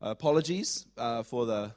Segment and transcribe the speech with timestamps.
[0.00, 1.72] apologies uh, for the,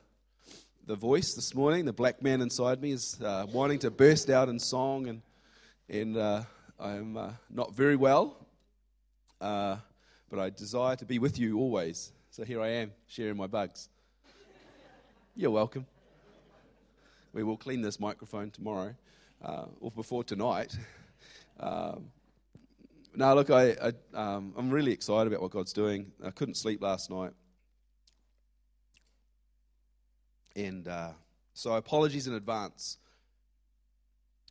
[0.86, 1.86] the voice this morning.
[1.86, 5.22] The black man inside me is uh, wanting to burst out in song, and,
[5.90, 6.44] and uh,
[6.80, 8.46] I'm uh, not very well,
[9.40, 9.78] uh,
[10.30, 12.12] but I desire to be with you always.
[12.32, 13.90] So here I am, sharing my bugs.
[15.36, 15.86] You're welcome.
[17.34, 18.96] We will clean this microphone tomorrow,
[19.44, 20.76] uh, or before tonight.
[21.60, 22.06] Um,
[23.16, 26.12] no, look, I, I, um, I'm really excited about what God's doing.
[26.24, 27.32] I couldn't sleep last night.
[30.60, 31.12] And uh,
[31.54, 32.98] so, apologies in advance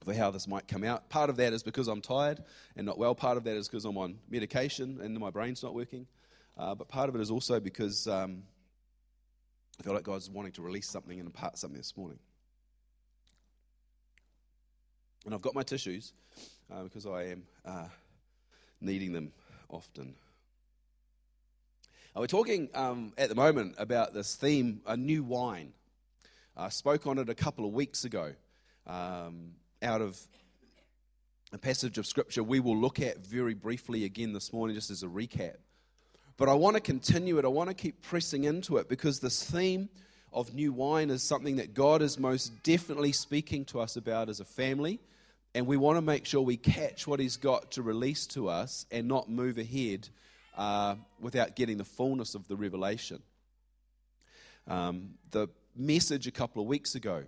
[0.04, 1.10] for how this might come out.
[1.10, 2.42] Part of that is because I'm tired
[2.76, 3.14] and not well.
[3.14, 6.06] Part of that is because I'm on medication and my brain's not working.
[6.56, 8.42] Uh, but part of it is also because um,
[9.78, 12.18] I feel like God's wanting to release something and impart something this morning.
[15.26, 16.14] And I've got my tissues
[16.72, 17.88] uh, because I am uh,
[18.80, 19.30] needing them
[19.68, 20.14] often.
[22.16, 25.74] we're talking um, at the moment about this theme, a new wine.
[26.60, 28.32] I spoke on it a couple of weeks ago
[28.84, 30.18] um, out of
[31.52, 35.04] a passage of scripture we will look at very briefly again this morning, just as
[35.04, 35.54] a recap.
[36.36, 37.44] But I want to continue it.
[37.44, 39.88] I want to keep pressing into it because this theme
[40.32, 44.40] of new wine is something that God is most definitely speaking to us about as
[44.40, 44.98] a family.
[45.54, 48.84] And we want to make sure we catch what He's got to release to us
[48.90, 50.08] and not move ahead
[50.56, 53.22] uh, without getting the fullness of the revelation.
[54.68, 57.24] Um, the message a couple of weeks ago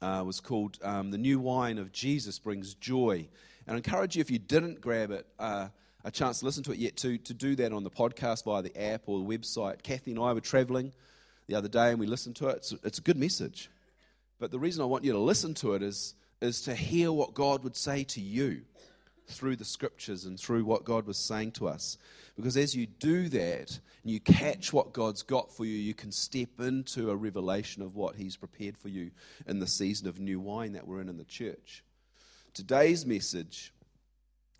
[0.00, 3.28] uh, was called um, The New Wine of Jesus Brings Joy.
[3.66, 5.68] And I encourage you, if you didn't grab it, uh,
[6.04, 8.62] a chance to listen to it yet, to, to do that on the podcast via
[8.62, 9.82] the app or the website.
[9.82, 10.92] Kathy and I were traveling
[11.48, 12.58] the other day and we listened to it.
[12.58, 13.68] It's, it's a good message.
[14.38, 17.34] But the reason I want you to listen to it is, is to hear what
[17.34, 18.62] God would say to you
[19.30, 21.98] through the scriptures and through what God was saying to us.
[22.36, 26.12] Because as you do that and you catch what God's got for you, you can
[26.12, 29.10] step into a revelation of what He's prepared for you
[29.46, 31.84] in the season of new wine that we're in in the church.
[32.54, 33.72] Today's message,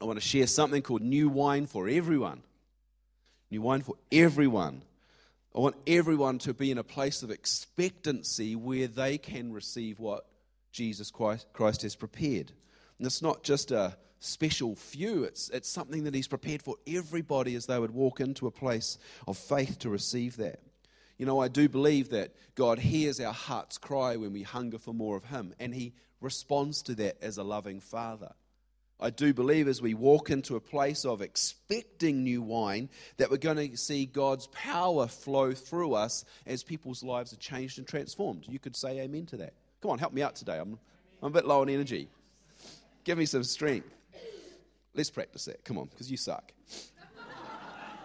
[0.01, 2.43] I want to share something called New Wine for Everyone.
[3.51, 4.83] New wine for everyone.
[5.55, 10.27] I want everyone to be in a place of expectancy where they can receive what
[10.71, 12.53] Jesus Christ has prepared.
[12.99, 15.25] And it's not just a special few.
[15.25, 18.99] It's, it's something that He's prepared for everybody as they would walk into a place
[19.27, 20.61] of faith to receive that.
[21.19, 24.95] You know, I do believe that God hears our heart's cry when we hunger for
[24.95, 28.33] more of Him, and He responds to that as a loving Father.
[29.03, 33.39] I do believe as we walk into a place of expecting new wine that we're
[33.39, 38.45] going to see God's power flow through us as people's lives are changed and transformed.
[38.47, 39.55] You could say amen to that.
[39.81, 40.59] Come on, help me out today.
[40.59, 40.79] I'm,
[41.23, 42.09] I'm a bit low on energy.
[43.05, 43.89] Give me some strength.
[44.95, 45.65] Let's practice that.
[45.65, 46.53] Come on, because you suck.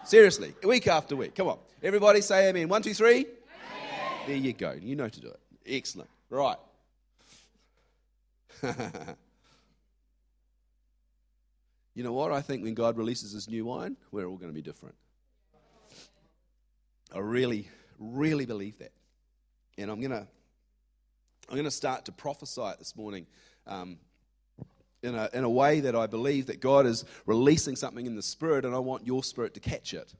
[0.04, 1.34] Seriously, week after week.
[1.34, 1.58] Come on.
[1.82, 2.68] Everybody say amen.
[2.68, 3.26] One, two, three.
[3.26, 3.26] Amen.
[4.26, 4.72] There you go.
[4.80, 5.40] You know to do it.
[5.66, 6.08] Excellent.
[6.30, 6.56] Right.
[11.94, 12.30] you know what?
[12.30, 14.94] I think when God releases his new wine, we're all going to be different.
[17.12, 17.68] I really,
[17.98, 18.92] really believe that.
[19.76, 20.26] And I'm going to
[21.48, 23.26] I'm going to start to prophesy it this morning
[23.68, 23.98] um,
[25.02, 28.22] in a, in a way that I believe that God is releasing something in the
[28.22, 30.14] spirit, and I want your spirit to catch it.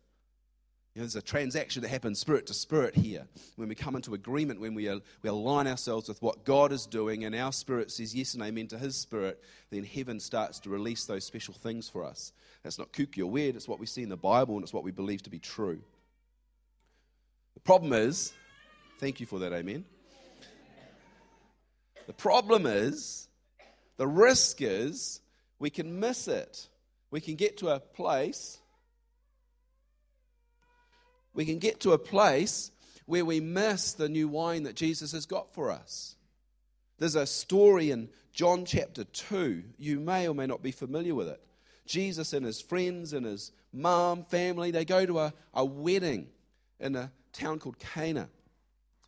[0.95, 3.27] You know, there's a transaction that happens spirit to spirit here.
[3.57, 4.89] When we come into agreement, when we,
[5.23, 8.69] we align ourselves with what God is doing, and our spirit says yes and amen
[8.69, 12.33] to His spirit, then heaven starts to release those special things for us.
[12.63, 14.85] That's not kooky or weird, it's what we see in the Bible, and it's what
[14.85, 15.81] we believe to be true.
[17.53, 18.33] The problem is,
[18.99, 19.85] thank you for that, amen.
[22.07, 23.29] The problem is,
[23.97, 25.21] the risk is
[25.59, 26.69] we can miss it.
[27.11, 28.59] We can get to a place,
[31.35, 32.71] we can get to a place
[33.05, 36.17] where we miss the new wine that Jesus has got for us.
[36.99, 39.63] There's a story in John chapter 2.
[39.79, 41.41] You may or may not be familiar with it.
[41.87, 46.27] Jesus and his friends and his mom, family, they go to a, a wedding
[46.81, 48.29] in a town called Cana.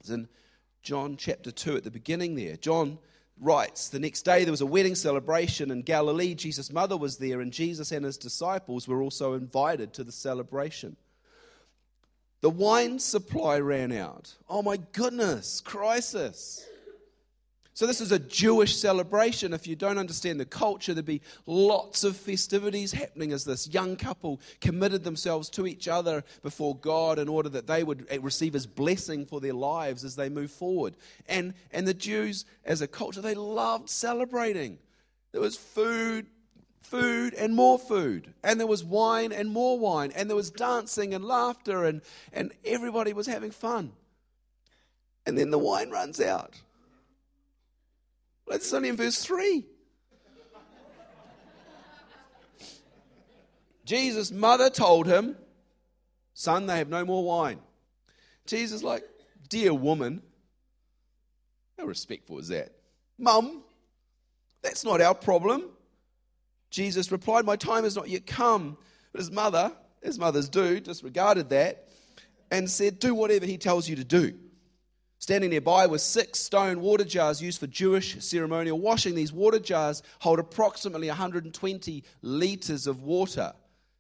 [0.00, 0.28] It's in
[0.82, 2.56] John chapter 2 at the beginning there.
[2.56, 2.98] John
[3.40, 6.35] writes The next day there was a wedding celebration in Galilee.
[6.35, 10.96] Jesus' mother was there, and Jesus and his disciples were also invited to the celebration.
[12.40, 14.35] The wine supply ran out.
[14.49, 16.64] Oh my goodness, crisis.
[17.78, 19.52] So, this is a Jewish celebration.
[19.52, 23.94] If you don't understand the culture, there'd be lots of festivities happening as this young
[23.94, 28.66] couple committed themselves to each other before God in order that they would receive His
[28.66, 30.96] blessing for their lives as they move forward.
[31.28, 34.78] And, and the Jews, as a culture, they loved celebrating.
[35.30, 36.26] There was food,
[36.82, 38.34] food and more food.
[38.42, 40.10] And there was wine and more wine.
[40.16, 42.02] And there was dancing and laughter, and,
[42.32, 43.92] and everybody was having fun.
[45.25, 46.58] And then the wine runs out.
[48.48, 49.64] That's only in verse 3.
[53.84, 55.36] Jesus' mother told him,
[56.34, 57.58] Son, they have no more wine.
[58.46, 59.02] Jesus, like,
[59.48, 60.22] dear woman,
[61.78, 62.72] how respectful is that?
[63.18, 63.62] Mum,
[64.62, 65.64] that's not our problem.
[66.70, 68.76] Jesus replied, My time has not yet come.
[69.12, 69.72] But his mother,
[70.02, 71.88] as mothers do, disregarded that
[72.50, 74.34] and said, Do whatever he tells you to do.
[75.20, 79.14] Standing nearby were six stone water jars used for Jewish ceremonial washing.
[79.14, 83.52] These water jars hold approximately 120 liters of water.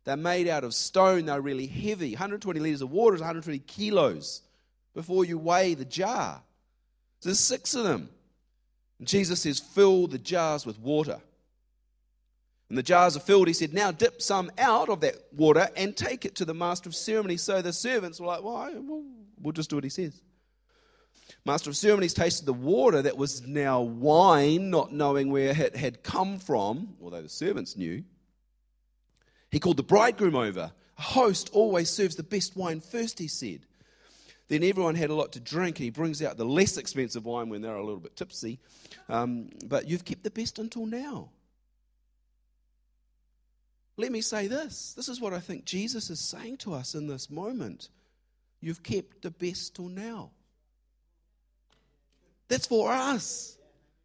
[0.04, 2.12] They're made out of stone, they're really heavy.
[2.12, 4.42] 120 liters of water is 120 kilos
[4.94, 6.40] before you weigh the jar.
[7.20, 8.08] So there's six of them.
[9.00, 11.20] And Jesus says, Fill the jars with water.
[12.68, 15.96] And the jars are filled, he said, Now dip some out of that water and
[15.96, 17.42] take it to the master of ceremonies.
[17.42, 19.04] So the servants were like, Well,
[19.40, 20.22] we'll just do what he says.
[21.48, 26.02] Master of ceremonies tasted the water that was now wine, not knowing where it had
[26.02, 28.04] come from, although the servants knew.
[29.50, 30.72] He called the bridegroom over.
[30.98, 33.60] A host always serves the best wine first, he said.
[34.48, 37.48] Then everyone had a lot to drink, and he brings out the less expensive wine
[37.48, 38.58] when they're a little bit tipsy.
[39.08, 41.30] Um, but you've kept the best until now.
[43.96, 47.06] Let me say this this is what I think Jesus is saying to us in
[47.06, 47.88] this moment.
[48.60, 50.32] You've kept the best till now.
[52.48, 53.56] That's for us.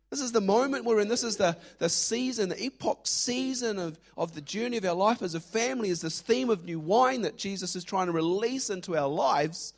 [0.09, 1.07] This is the moment we're in.
[1.07, 5.23] This is the, the season, the epoch season of, of the journey of our life
[5.23, 8.69] as a family, is this theme of new wine that Jesus is trying to release
[8.69, 9.73] into our lives.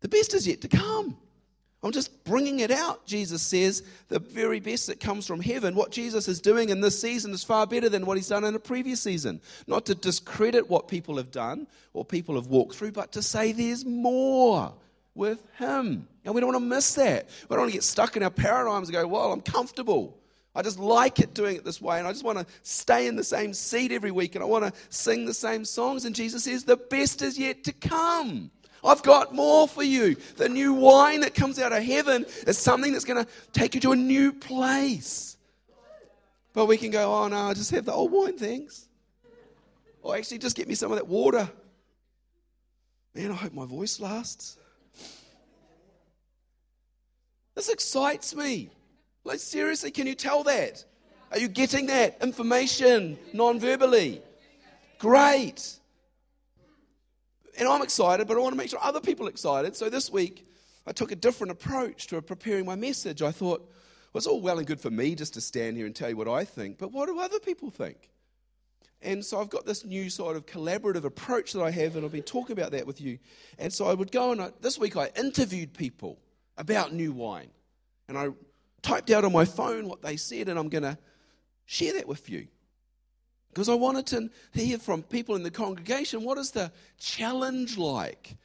[0.00, 1.16] The best is yet to come.
[1.82, 3.82] I'm just bringing it out, Jesus says.
[4.08, 5.74] The very best that comes from heaven.
[5.74, 8.54] What Jesus is doing in this season is far better than what he's done in
[8.54, 9.40] a previous season.
[9.66, 13.52] Not to discredit what people have done or people have walked through, but to say
[13.52, 14.72] there's more
[15.14, 16.08] with Him.
[16.24, 17.28] And we don't want to miss that.
[17.48, 20.16] We don't want to get stuck in our paradigms and go, well, I'm comfortable.
[20.54, 23.16] I just like it doing it this way, and I just want to stay in
[23.16, 26.04] the same seat every week, and I want to sing the same songs.
[26.04, 28.52] And Jesus says, The best is yet to come.
[28.84, 30.14] I've got more for you.
[30.36, 33.80] The new wine that comes out of heaven is something that's going to take you
[33.80, 35.36] to a new place.
[36.52, 38.86] But we can go, Oh, no, I just have the old wine, thanks.
[40.02, 41.50] Or actually, just get me some of that water.
[43.14, 44.56] Man, I hope my voice lasts.
[47.54, 48.70] This excites me.
[49.24, 50.84] Like, seriously, can you tell that?
[51.30, 54.22] Are you getting that information non verbally?
[54.98, 55.78] Great.
[57.58, 59.76] And I'm excited, but I want to make sure other people are excited.
[59.76, 60.46] So this week,
[60.86, 63.22] I took a different approach to preparing my message.
[63.22, 63.60] I thought,
[64.12, 66.16] well, it's all well and good for me just to stand here and tell you
[66.16, 68.10] what I think, but what do other people think?
[69.02, 72.12] And so I've got this new sort of collaborative approach that I have, and I've
[72.12, 73.18] been talking about that with you.
[73.58, 76.18] And so I would go and I, uh, this week I interviewed people
[76.56, 77.50] about new wine.
[78.08, 78.28] And I
[78.82, 80.98] typed out on my phone what they said, and I'm going to
[81.64, 82.48] share that with you.
[83.48, 88.36] Because I wanted to hear from people in the congregation what is the challenge like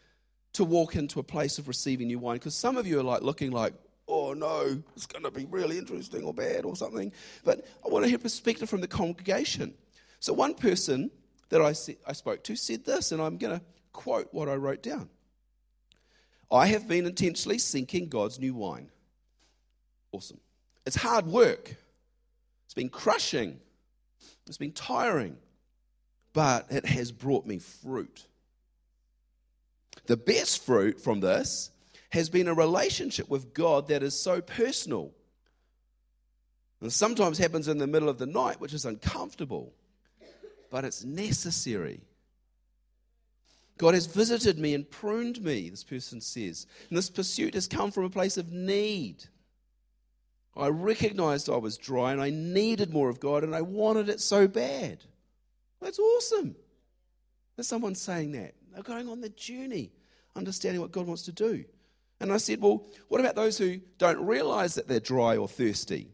[0.54, 2.36] to walk into a place of receiving new wine?
[2.36, 3.74] Because some of you are like looking like,
[4.08, 7.12] oh no, it's going to be really interesting or bad or something.
[7.44, 9.74] But I want to hear perspective from the congregation.
[10.20, 11.10] So one person
[11.50, 11.70] that I,
[12.08, 15.10] I spoke to said this, and I'm going to quote what I wrote down.
[16.52, 18.90] I have been intentionally sinking God's new wine.
[20.12, 20.40] Awesome.
[20.86, 21.76] It's hard work,
[22.66, 23.60] it's been crushing,
[24.48, 25.38] it's been tiring,
[26.34, 28.26] but it has brought me fruit.
[30.08, 31.70] The best fruit from this
[32.10, 35.12] has been a relationship with God that is so personal.
[36.82, 39.74] And sometimes happens in the middle of the night, which is uncomfortable,
[40.72, 42.02] but it's necessary.
[43.80, 46.68] God has visited me and pruned me, this person says.
[46.90, 49.24] And this pursuit has come from a place of need.
[50.56, 54.20] I recognized I was dry and I needed more of God and I wanted it
[54.20, 55.06] so bad.
[55.80, 56.58] That's awesome.
[57.56, 58.54] There's someone saying that.
[58.74, 59.92] They're going on the journey,
[60.36, 61.64] understanding what God wants to do.
[62.20, 66.10] And I said, Well, what about those who don't realize that they're dry or thirsty?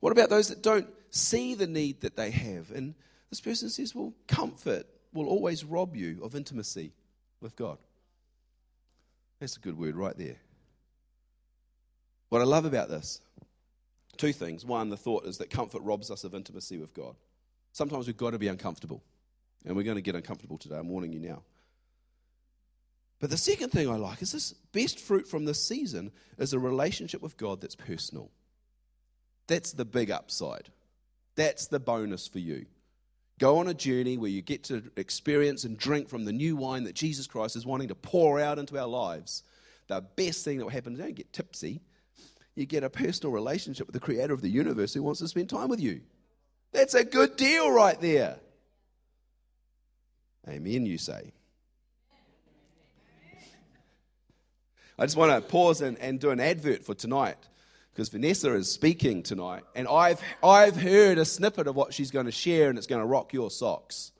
[0.00, 2.70] What about those that don't see the need that they have?
[2.70, 2.94] And
[3.30, 6.92] this person says, Well, comfort will always rob you of intimacy
[7.40, 7.78] with God.
[9.40, 10.36] That's a good word right there.
[12.28, 13.20] What I love about this,
[14.16, 14.64] two things.
[14.64, 17.14] One, the thought is that comfort robs us of intimacy with God.
[17.72, 19.02] Sometimes we've got to be uncomfortable,
[19.64, 20.76] and we're going to get uncomfortable today.
[20.76, 21.42] I'm warning you now.
[23.20, 26.58] But the second thing I like is this best fruit from this season is a
[26.58, 28.30] relationship with God that's personal.
[29.46, 30.70] That's the big upside.
[31.36, 32.66] That's the bonus for you.
[33.38, 36.84] Go on a journey where you get to experience and drink from the new wine
[36.84, 39.42] that Jesus Christ is wanting to pour out into our lives.
[39.88, 41.80] The best thing that will happen is you don't get tipsy.
[42.54, 45.50] You get a personal relationship with the creator of the universe who wants to spend
[45.50, 46.02] time with you.
[46.72, 48.38] That's a good deal right there.
[50.48, 51.32] Amen, you say.
[54.96, 57.38] I just want to pause and, and do an advert for tonight
[57.94, 62.26] because Vanessa is speaking tonight, and I've, I've heard a snippet of what she's going
[62.26, 64.10] to share, and it's going to rock your socks.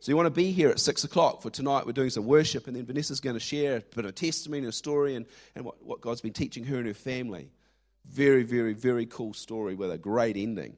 [0.00, 1.86] So you want to be here at 6 o'clock for tonight.
[1.86, 4.72] We're doing some worship, and then Vanessa's going to share a bit of testimony, a
[4.72, 7.52] story, and, and what, what God's been teaching her and her family.
[8.04, 10.76] Very, very, very cool story with a great ending.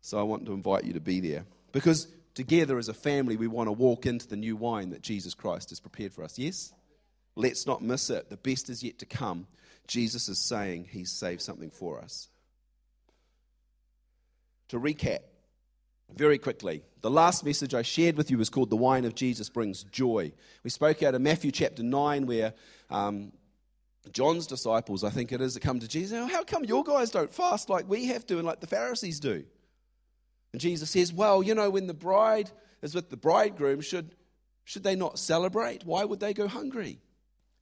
[0.00, 1.44] So I want to invite you to be there.
[1.72, 5.34] Because together as a family, we want to walk into the new wine that Jesus
[5.34, 6.38] Christ has prepared for us.
[6.38, 6.72] Yes?
[7.38, 8.30] Let's not miss it.
[8.30, 9.46] The best is yet to come.
[9.86, 12.28] Jesus is saying he's saved something for us.
[14.70, 15.20] To recap
[16.12, 19.48] very quickly, the last message I shared with you was called The Wine of Jesus
[19.48, 20.32] Brings Joy.
[20.64, 22.54] We spoke out of Matthew chapter 9, where
[22.90, 23.30] um,
[24.10, 26.28] John's disciples, I think it is, that come to Jesus.
[26.32, 29.44] How come your guys don't fast like we have to and like the Pharisees do?
[30.52, 32.50] And Jesus says, Well, you know, when the bride
[32.82, 34.16] is with the bridegroom, should,
[34.64, 35.84] should they not celebrate?
[35.84, 36.98] Why would they go hungry?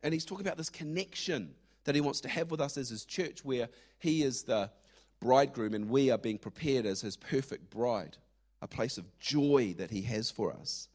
[0.07, 3.05] And he's talking about this connection that he wants to have with us as his
[3.05, 4.71] church, where he is the
[5.19, 8.17] bridegroom and we are being prepared as his perfect bride,
[8.63, 10.87] a place of joy that he has for us.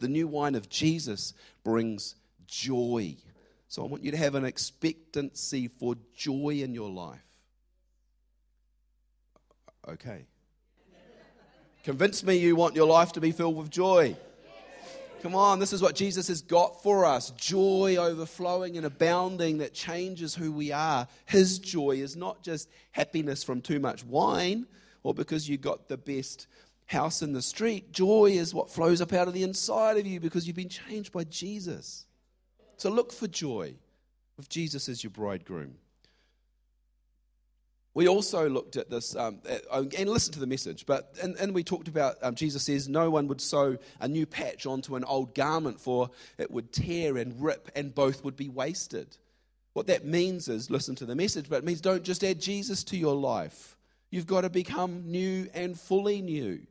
[0.00, 1.32] The new wine of Jesus
[1.62, 2.16] brings
[2.48, 3.14] joy.
[3.68, 7.20] So I want you to have an expectancy for joy in your life.
[9.88, 10.26] Okay.
[11.84, 14.16] Convince me you want your life to be filled with joy.
[15.26, 19.74] Come on, this is what Jesus has got for us joy overflowing and abounding that
[19.74, 21.08] changes who we are.
[21.24, 24.68] His joy is not just happiness from too much wine
[25.02, 26.46] or because you got the best
[26.84, 27.90] house in the street.
[27.90, 31.10] Joy is what flows up out of the inside of you because you've been changed
[31.10, 32.06] by Jesus.
[32.76, 33.74] So look for joy
[34.36, 35.74] with Jesus as your bridegroom.
[37.96, 41.54] We also looked at this um, oh, and listened to the message, but and, and
[41.54, 45.04] we talked about um, Jesus says no one would sew a new patch onto an
[45.04, 49.16] old garment, for it would tear and rip, and both would be wasted.
[49.72, 52.84] What that means is listen to the message, but it means don't just add Jesus
[52.84, 53.78] to your life.
[54.10, 56.66] You've got to become new and fully new,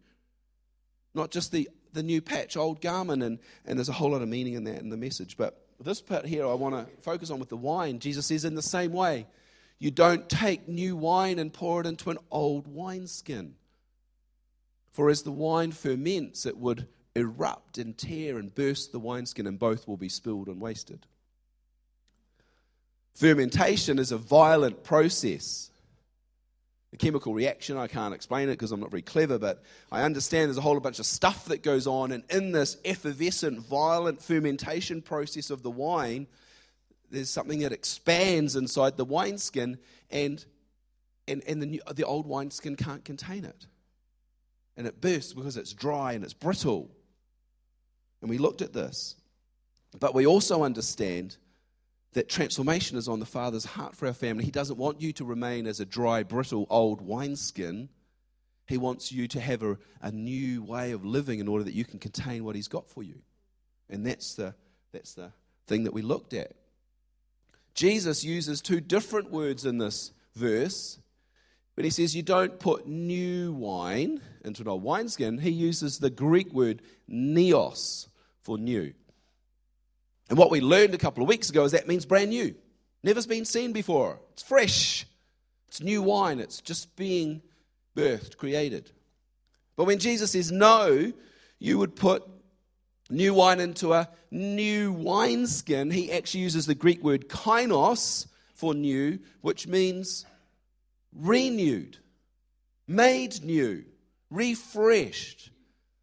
[1.16, 4.30] not just the the new patch, old garment, and, and there's a whole lot of
[4.30, 5.38] meaning in that in the message.
[5.38, 7.98] But this part here I want to focus on with the wine.
[7.98, 9.26] Jesus says in the same way
[9.80, 13.56] you don't take new wine and pour it into an old wineskin.
[14.92, 19.60] For as the wine ferments, it would erupt and tear and burst the wineskin, and
[19.60, 21.06] both will be spilled and wasted.
[23.14, 25.70] Fermentation is a violent process.
[26.94, 30.48] A chemical reaction, I can't explain it because I'm not very clever, but I understand
[30.48, 35.02] there's a whole bunch of stuff that goes on, and in this effervescent, violent fermentation
[35.02, 36.28] process of the wine,
[37.12, 39.78] there's something that expands inside the wineskin,
[40.10, 40.44] and,
[41.28, 43.66] and, and the, new, the old wineskin can't contain it.
[44.78, 46.90] And it bursts because it's dry and it's brittle.
[48.22, 49.16] And we looked at this.
[50.00, 51.38] But we also understand
[52.14, 54.46] that transformation is on the Father's heart for our family.
[54.46, 57.90] He doesn't want you to remain as a dry, brittle, old wineskin.
[58.68, 61.86] He wants you to have a, a new way of living in order that you
[61.86, 63.22] can contain what He's got for you.
[63.90, 64.56] And that's the,
[64.92, 65.32] that's the
[65.68, 66.54] thing that we looked at.
[67.76, 70.98] Jesus uses two different words in this verse.
[71.76, 76.10] When he says you don't put new wine into an old wineskin, he uses the
[76.10, 78.08] Greek word neos
[78.42, 78.94] for new.
[80.30, 82.56] And what we learned a couple of weeks ago is that means brand new.
[83.04, 84.20] Never's been seen before.
[84.32, 85.06] It's fresh.
[85.68, 86.40] It's new wine.
[86.40, 87.42] It's just being
[87.96, 88.92] birthed, created.
[89.76, 91.12] But when Jesus says no,
[91.60, 92.24] you would put
[93.10, 99.20] new wine into a new wineskin, he actually uses the Greek word kainos for new,
[99.42, 100.26] which means
[101.14, 101.98] renewed,
[102.88, 103.84] made new,
[104.30, 105.52] refreshed.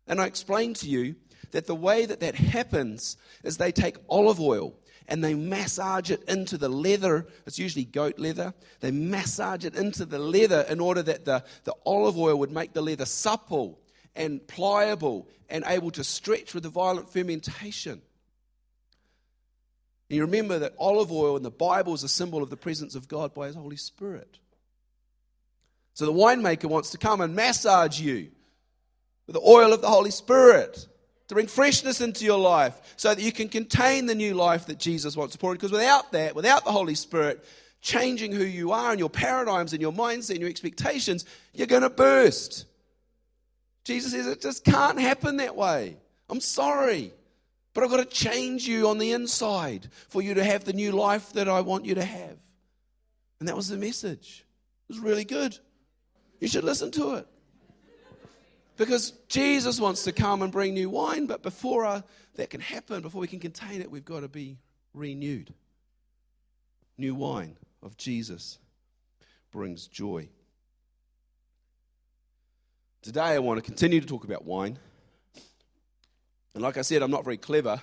[0.07, 1.17] And I explained to you
[1.53, 4.75] that the way that that happens is they take olive oil
[5.09, 7.27] and they massage it into the leather.
[7.47, 8.55] It's usually goat leather.
[8.81, 12.73] They massage it into the leather in order that the, the olive oil would make
[12.73, 13.82] the leather supple
[14.15, 18.01] and pliable and able to stretch with the violent fermentation.
[20.09, 22.95] And you remember that olive oil in the Bible is a symbol of the presence
[22.95, 24.39] of God by His Holy Spirit.
[25.95, 28.31] So the winemaker wants to come and massage you
[29.27, 30.87] with the oil of the Holy Spirit
[31.29, 34.79] to bring freshness into your life so that you can contain the new life that
[34.79, 35.57] Jesus wants to pour in.
[35.57, 37.45] Because without that, without the Holy Spirit
[37.81, 41.83] changing who you are and your paradigms and your mindset and your expectations, you're going
[41.83, 42.67] to burst.
[43.85, 45.97] Jesus says it just can't happen that way.
[46.29, 47.13] I'm sorry.
[47.75, 50.93] But I've got to change you on the inside for you to have the new
[50.93, 52.37] life that I want you to have.
[53.41, 54.45] And that was the message.
[54.89, 55.59] It was really good.
[56.39, 57.27] You should listen to it.
[58.77, 62.03] Because Jesus wants to come and bring new wine, but before uh,
[62.35, 64.59] that can happen, before we can contain it, we've got to be
[64.95, 65.53] renewed.
[66.99, 68.59] New wine of Jesus
[69.51, 70.29] brings joy.
[73.03, 74.79] Today, I want to continue to talk about wine.
[76.55, 77.83] And like I said, I'm not very clever,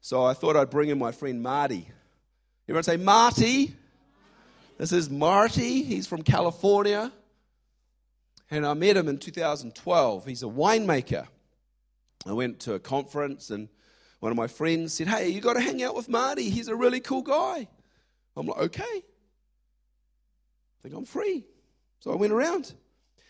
[0.00, 1.88] so I thought I'd bring in my friend Marty.
[2.68, 3.74] Everyone say, Marty.
[4.78, 5.82] This is Marty.
[5.82, 7.10] He's from California.
[8.48, 10.26] And I met him in 2012.
[10.26, 11.26] He's a winemaker.
[12.24, 13.68] I went to a conference, and
[14.20, 16.50] one of my friends said, Hey, you got to hang out with Marty.
[16.50, 17.66] He's a really cool guy.
[18.36, 18.84] I'm like, Okay.
[18.84, 19.02] I
[20.82, 21.44] think I'm free.
[21.98, 22.74] So I went around.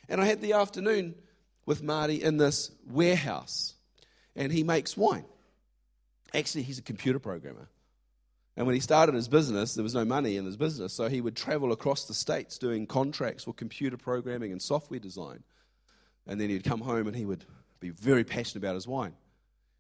[0.09, 1.15] And I had the afternoon
[1.65, 3.75] with Marty in this warehouse
[4.35, 5.25] and he makes wine.
[6.35, 7.69] Actually, he's a computer programmer.
[8.57, 11.21] And when he started his business, there was no money in his business, so he
[11.21, 15.43] would travel across the states doing contracts for computer programming and software design.
[16.27, 17.45] And then he'd come home and he would
[17.81, 19.13] be very passionate about his wine.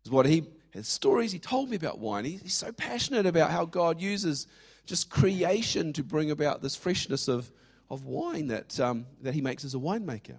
[0.04, 2.26] Is what he his stories he told me about wine.
[2.26, 4.46] He, he's so passionate about how God uses
[4.84, 7.50] just creation to bring about this freshness of,
[7.90, 10.36] of wine that, um, that he makes as a winemaker.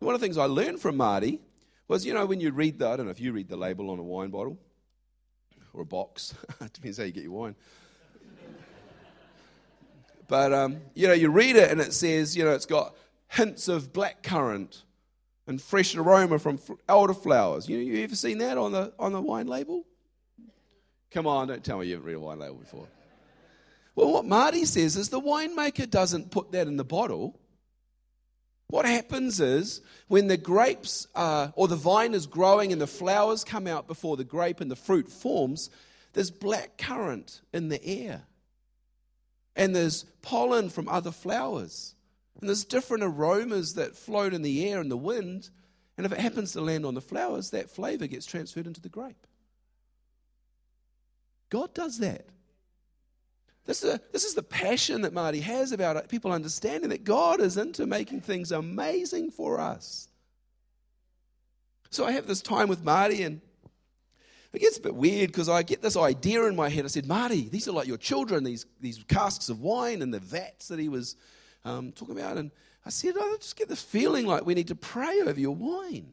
[0.00, 1.40] One of the things I learned from Marty
[1.88, 3.90] was, you know, when you read the, I don't know if you read the label
[3.90, 4.58] on a wine bottle
[5.72, 6.34] or a box,
[6.72, 7.54] depends how you get your wine.
[10.26, 12.94] but, um, you know, you read it and it says, you know, it's got
[13.28, 14.84] hints of black currant
[15.46, 17.68] and fresh aroma from elderflowers.
[17.68, 19.84] You, you ever seen that on the, on the wine label?
[21.10, 22.86] Come on, don't tell me you haven't read a wine label before.
[24.00, 27.38] Well, what Marty says is the winemaker doesn't put that in the bottle.
[28.68, 33.44] What happens is when the grapes are, or the vine is growing and the flowers
[33.44, 35.68] come out before the grape and the fruit forms,
[36.14, 38.22] there's black currant in the air.
[39.54, 41.94] And there's pollen from other flowers.
[42.40, 45.50] And there's different aromas that float in the air and the wind.
[45.98, 48.88] And if it happens to land on the flowers, that flavor gets transferred into the
[48.88, 49.26] grape.
[51.50, 52.24] God does that.
[53.70, 57.04] This is, a, this is the passion that Marty has about it, people understanding that
[57.04, 60.08] God is into making things amazing for us.
[61.88, 63.40] So I have this time with Marty, and
[64.52, 66.84] it gets a bit weird because I get this idea in my head.
[66.84, 70.18] I said, Marty, these are like your children, these, these casks of wine and the
[70.18, 71.14] vats that he was
[71.64, 72.38] um, talking about.
[72.38, 72.50] And
[72.84, 76.12] I said, I just get this feeling like we need to pray over your wine.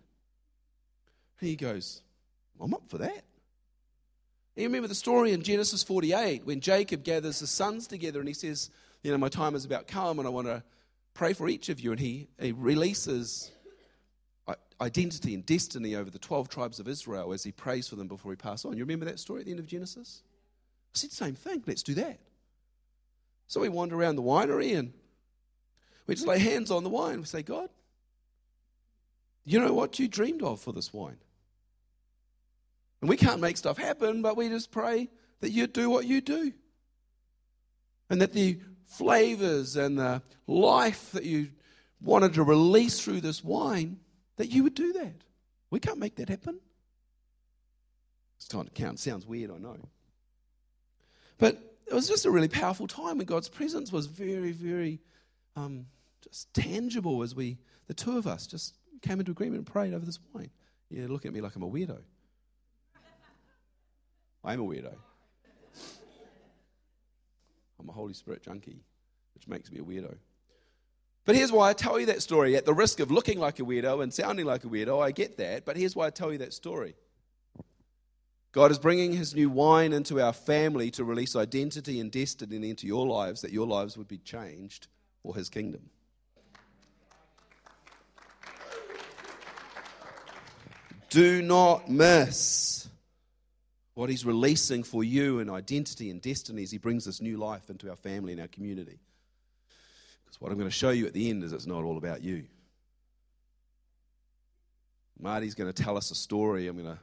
[1.40, 2.04] And he goes,
[2.62, 3.24] I'm up for that.
[4.58, 8.34] You remember the story in Genesis 48 when Jacob gathers his sons together and he
[8.34, 8.72] says,
[9.04, 10.64] You know, my time is about come and I want to
[11.14, 11.92] pray for each of you.
[11.92, 13.52] And he, he releases
[14.82, 18.32] identity and destiny over the 12 tribes of Israel as he prays for them before
[18.32, 18.78] he passes on.
[18.78, 20.24] You remember that story at the end of Genesis?
[20.96, 22.20] I said, Same thing, let's do that.
[23.46, 24.92] So we wander around the winery and
[26.08, 27.20] we just lay hands on the wine.
[27.20, 27.70] We say, God,
[29.46, 31.18] you know what you dreamed of for this wine?
[33.02, 35.10] And we can't make stuff happen, but we just pray
[35.42, 36.52] that you do what you do.
[38.10, 41.50] And that the flavors and the life that you
[42.02, 44.00] wanted to release through this wine,
[44.38, 45.22] that you would do that.
[45.70, 46.60] We can't make that happen.
[48.38, 49.00] It's kind of count.
[49.00, 49.78] Sounds weird, I know.
[51.38, 55.00] But it was just a really powerful time, and God's presence was very, very
[55.56, 55.86] um,
[56.22, 57.58] just tangible as we,
[57.88, 60.50] the two of us, just came into agreement and prayed over this wine.
[60.90, 62.00] You're looking at me like I'm a weirdo.
[64.48, 64.94] I'm a weirdo.
[67.82, 68.80] I'm a Holy Spirit junkie,
[69.34, 70.16] which makes me a weirdo.
[71.26, 72.56] But here's why I tell you that story.
[72.56, 75.38] At the risk of looking like a weirdo and sounding like a weirdo, I get
[75.40, 75.66] that.
[75.66, 76.96] But here's why I tell you that story.
[78.54, 82.88] God is bringing his new wine into our family to release identity and destiny into
[82.88, 84.88] your lives, that your lives would be changed
[85.24, 85.90] for his kingdom.
[91.10, 92.87] Do not miss
[93.98, 97.72] what He's releasing for you and identity and destiny is He brings this new life
[97.72, 99.00] into our family and our community.
[100.24, 102.22] Because what I'm going to show you at the end is it's not all about
[102.22, 102.44] you.
[105.20, 106.68] Marty's going to tell us a story.
[106.68, 107.00] I'm going to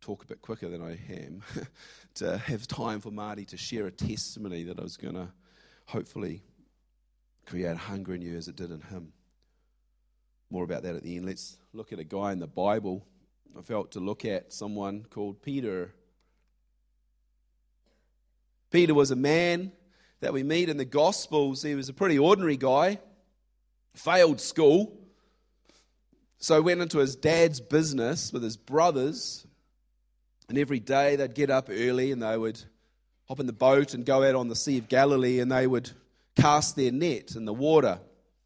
[0.00, 1.42] talk a bit quicker than I am
[2.14, 5.26] to have time for Marty to share a testimony that I was going to
[5.86, 6.40] hopefully
[7.46, 9.12] create hunger in you as it did in him.
[10.50, 11.26] More about that at the end.
[11.26, 13.04] Let's look at a guy in the Bible
[13.58, 15.92] I felt to look at someone called Peter.
[18.70, 19.72] Peter was a man
[20.20, 21.62] that we meet in the Gospels.
[21.62, 23.00] He was a pretty ordinary guy,
[23.94, 24.96] failed school,
[26.38, 29.46] So went into his dad's business with his brothers,
[30.48, 32.62] and every day they'd get up early and they would
[33.28, 35.90] hop in the boat and go out on the Sea of Galilee and they would
[36.36, 38.00] cast their net in the water.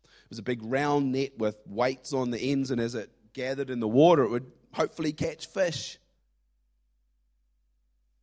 [0.04, 3.70] It was a big round net with weights on the ends, and as it gathered
[3.70, 5.98] in the water, it would hopefully catch fish.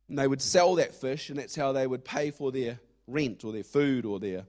[0.08, 3.44] And they would sell that fish, and that's how they would pay for their rent
[3.44, 4.44] or their food or their,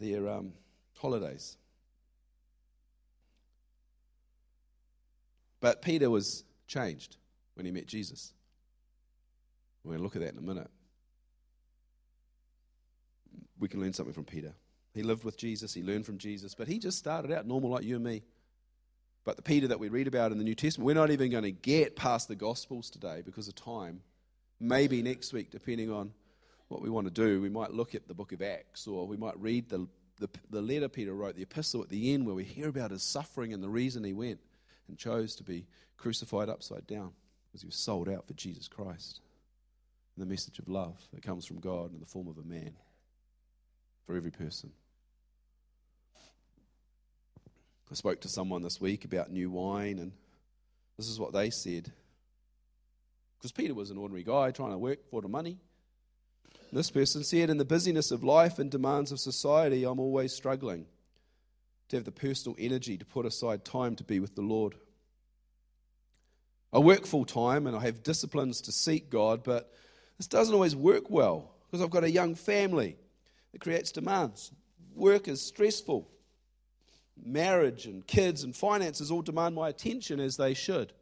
[0.00, 0.52] their um,
[0.98, 1.56] holidays.
[5.60, 7.16] But Peter was changed
[7.54, 8.32] when he met Jesus.
[9.84, 10.70] We're going to look at that in a minute.
[13.58, 14.54] We can learn something from Peter.
[14.94, 17.84] He lived with Jesus, he learned from Jesus, but he just started out normal like
[17.84, 18.22] you and me.
[19.24, 21.44] But the Peter that we read about in the New Testament, we're not even going
[21.44, 24.00] to get past the Gospels today because of time.
[24.58, 26.12] Maybe next week, depending on
[26.68, 29.16] what we want to do, we might look at the book of Acts or we
[29.16, 29.86] might read the,
[30.18, 33.02] the, the letter Peter wrote, the epistle at the end, where we hear about his
[33.02, 34.40] suffering and the reason he went
[34.88, 37.12] and chose to be crucified upside down
[37.46, 39.20] because he was sold out for Jesus Christ.
[40.16, 42.74] And the message of love that comes from God in the form of a man
[44.04, 44.72] for every person.
[47.92, 50.12] I spoke to someone this week about new wine, and
[50.96, 51.92] this is what they said.
[53.36, 55.58] Because Peter was an ordinary guy trying to work for the money.
[56.72, 60.86] This person said, In the busyness of life and demands of society, I'm always struggling
[61.90, 64.74] to have the personal energy to put aside time to be with the Lord.
[66.72, 69.70] I work full time and I have disciplines to seek God, but
[70.16, 72.96] this doesn't always work well because I've got a young family
[73.52, 74.50] that creates demands.
[74.94, 76.08] Work is stressful.
[77.24, 80.92] Marriage and kids and finances all demand my attention as they should.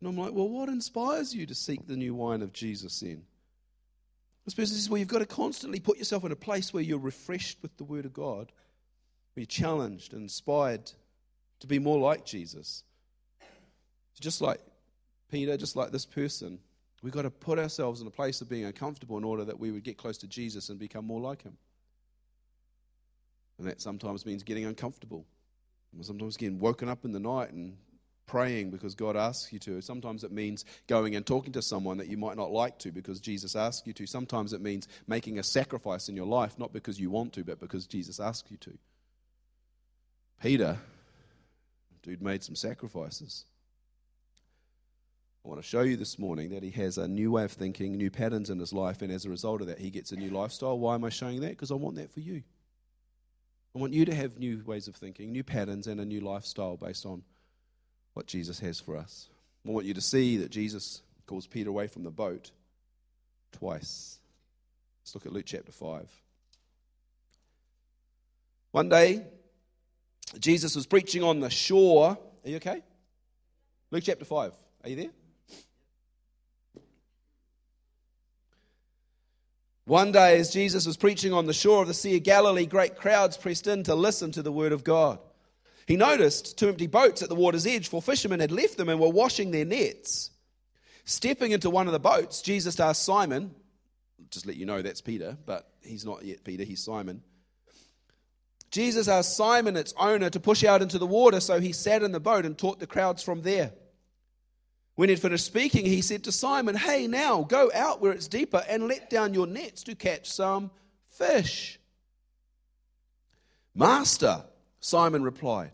[0.00, 3.22] And I'm like, well, what inspires you to seek the new wine of Jesus then?
[4.44, 6.98] This person says, well, you've got to constantly put yourself in a place where you're
[6.98, 8.50] refreshed with the Word of God
[9.34, 10.90] be challenged and inspired
[11.60, 12.82] to be more like Jesus.
[14.20, 14.60] Just like
[15.30, 16.58] Peter, just like this person,
[17.02, 19.70] we've got to put ourselves in a place of being uncomfortable in order that we
[19.70, 21.56] would get close to Jesus and become more like him.
[23.60, 25.26] And that sometimes means getting uncomfortable.
[26.00, 27.76] Sometimes getting woken up in the night and
[28.26, 29.82] praying because God asks you to.
[29.82, 33.20] Sometimes it means going and talking to someone that you might not like to because
[33.20, 34.06] Jesus asks you to.
[34.06, 37.60] Sometimes it means making a sacrifice in your life, not because you want to, but
[37.60, 38.78] because Jesus asks you to.
[40.40, 40.78] Peter,
[42.02, 43.44] dude made some sacrifices.
[45.44, 47.96] I want to show you this morning that he has a new way of thinking,
[47.96, 50.30] new patterns in his life, and as a result of that, he gets a new
[50.30, 50.78] lifestyle.
[50.78, 51.50] Why am I showing that?
[51.50, 52.42] Because I want that for you.
[53.74, 56.76] I want you to have new ways of thinking, new patterns, and a new lifestyle
[56.76, 57.22] based on
[58.14, 59.28] what Jesus has for us.
[59.66, 62.50] I want you to see that Jesus calls Peter away from the boat
[63.52, 64.18] twice.
[65.02, 66.08] Let's look at Luke chapter 5.
[68.72, 69.24] One day,
[70.38, 72.18] Jesus was preaching on the shore.
[72.44, 72.82] Are you okay?
[73.90, 74.52] Luke chapter 5.
[74.82, 75.10] Are you there?
[79.90, 82.94] One day, as Jesus was preaching on the shore of the Sea of Galilee, great
[82.94, 85.18] crowds pressed in to listen to the word of God.
[85.84, 89.00] He noticed two empty boats at the water's edge, for fishermen had left them and
[89.00, 90.30] were washing their nets.
[91.04, 93.52] Stepping into one of the boats, Jesus asked Simon,
[94.30, 97.24] just let you know that's Peter, but he's not yet Peter, he's Simon.
[98.70, 102.12] Jesus asked Simon, its owner, to push out into the water, so he sat in
[102.12, 103.72] the boat and taught the crowds from there.
[105.00, 108.62] When he'd finished speaking, he said to Simon, Hey, now go out where it's deeper
[108.68, 110.70] and let down your nets to catch some
[111.08, 111.80] fish.
[113.74, 114.44] Master,
[114.78, 115.70] Simon replied,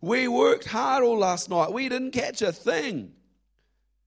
[0.00, 1.72] We worked hard all last night.
[1.72, 3.12] We didn't catch a thing.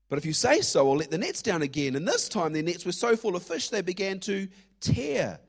[0.09, 1.95] But if you say so, I'll let the nets down again.
[1.95, 4.49] And this time their nets were so full of fish they began to
[4.81, 5.39] tear.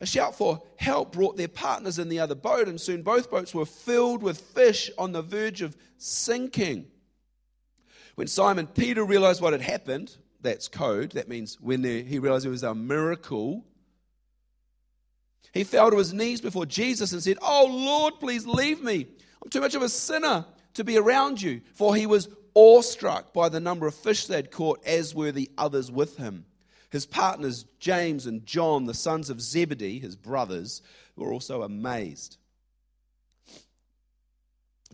[0.00, 3.54] A shout for help brought their partners in the other boat, and soon both boats
[3.54, 6.86] were filled with fish on the verge of sinking.
[8.14, 12.50] When Simon Peter realized what had happened, that's code, that means when he realized it
[12.50, 13.64] was a miracle,
[15.52, 19.06] he fell to his knees before Jesus and said, Oh Lord, please leave me.
[19.42, 20.44] I'm too much of a sinner
[20.74, 21.60] to be around you.
[21.74, 25.50] For he was awestruck by the number of fish they had caught, as were the
[25.58, 26.46] others with him.
[26.90, 30.82] His partners, James and John, the sons of Zebedee, his brothers,
[31.16, 32.36] were also amazed.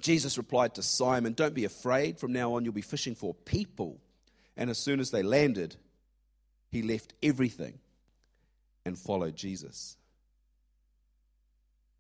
[0.00, 2.18] Jesus replied to Simon, Don't be afraid.
[2.18, 4.00] From now on, you'll be fishing for people.
[4.56, 5.76] And as soon as they landed,
[6.70, 7.78] he left everything
[8.84, 9.96] and followed Jesus.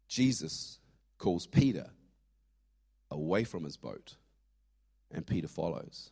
[0.08, 0.78] Jesus
[1.18, 1.90] calls Peter
[3.10, 4.14] away from his boat,
[5.12, 6.10] and Peter follows.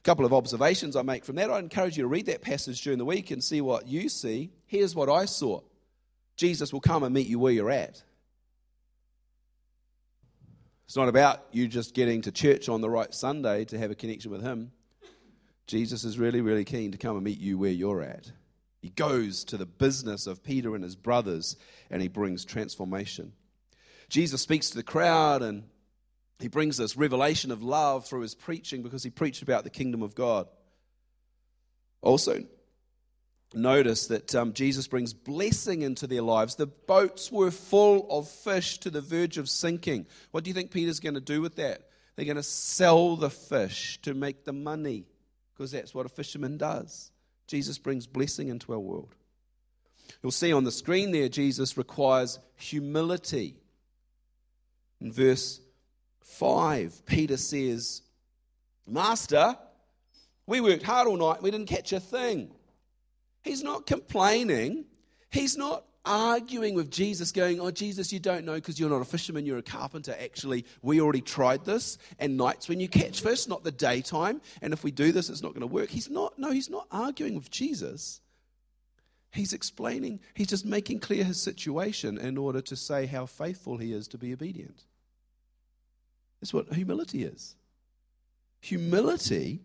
[0.00, 1.50] A couple of observations I make from that.
[1.50, 4.50] I encourage you to read that passage during the week and see what you see.
[4.66, 5.60] Here's what I saw
[6.36, 8.02] Jesus will come and meet you where you're at.
[10.90, 13.94] It's not about you just getting to church on the right Sunday to have a
[13.94, 14.72] connection with Him.
[15.68, 18.32] Jesus is really, really keen to come and meet you where you're at.
[18.82, 21.56] He goes to the business of Peter and his brothers
[21.90, 23.34] and he brings transformation.
[24.08, 25.62] Jesus speaks to the crowd and
[26.40, 30.02] he brings this revelation of love through his preaching because he preached about the kingdom
[30.02, 30.48] of God.
[32.02, 32.42] Also,
[33.58, 36.54] notice that um, Jesus brings blessing into their lives.
[36.54, 40.06] The boats were full of fish to the verge of sinking.
[40.30, 41.88] What do you think Peter's going to do with that?
[42.14, 45.06] They're going to sell the fish to make the money
[45.52, 47.10] because that's what a fisherman does.
[47.46, 49.14] Jesus brings blessing into our world.
[50.22, 53.56] You'll see on the screen there, Jesus requires humility.
[55.00, 55.60] In verse
[56.20, 58.02] 5, Peter says,
[58.86, 59.56] Master,
[60.46, 62.50] we worked hard all night, we didn't catch a thing.
[63.42, 64.84] He's not complaining.
[65.30, 69.04] He's not arguing with Jesus, going, Oh, Jesus, you don't know because you're not a
[69.04, 70.16] fisherman, you're a carpenter.
[70.20, 74.40] Actually, we already tried this, and nights when you catch fish, not the daytime.
[74.62, 75.90] And if we do this, it's not going to work.
[75.90, 78.20] He's not, no, he's not arguing with Jesus.
[79.32, 83.92] He's explaining, he's just making clear his situation in order to say how faithful he
[83.92, 84.84] is to be obedient.
[86.40, 87.54] That's what humility is.
[88.60, 89.60] Humility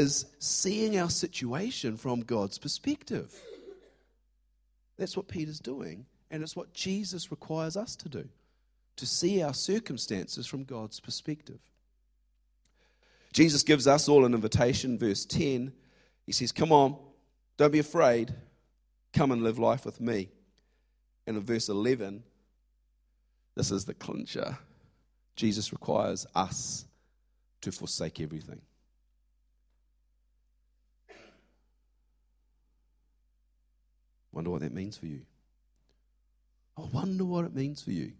[0.00, 3.32] is seeing our situation from God's perspective.
[4.98, 8.28] That's what Peter's doing, and it's what Jesus requires us to do
[8.96, 11.58] to see our circumstances from God's perspective.
[13.32, 15.72] Jesus gives us all an invitation, verse 10.
[16.26, 16.96] He says, Come on,
[17.56, 18.34] don't be afraid,
[19.14, 20.28] come and live life with me.
[21.26, 22.24] And in verse 11,
[23.54, 24.58] this is the clincher.
[25.36, 26.84] Jesus requires us
[27.62, 28.60] to forsake everything.
[34.32, 35.22] Wonder what that means for you.
[36.78, 38.12] I wonder what it means for you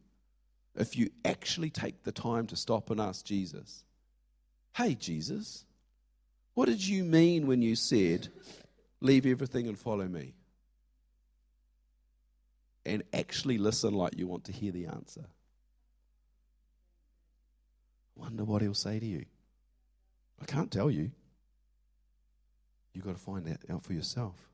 [0.77, 3.85] if you actually take the time to stop and ask Jesus,
[4.77, 5.65] Hey, Jesus,
[6.55, 8.29] what did you mean when you said,
[9.01, 10.35] Leave everything and follow me?
[12.85, 15.27] And actually listen like you want to hear the answer.
[18.15, 19.25] Wonder what he'll say to you.
[20.41, 21.11] I can't tell you.
[22.93, 24.50] You've got to find that out for yourself.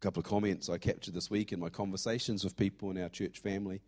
[0.00, 3.10] A couple of comments I captured this week in my conversations with people in our
[3.10, 3.82] church family.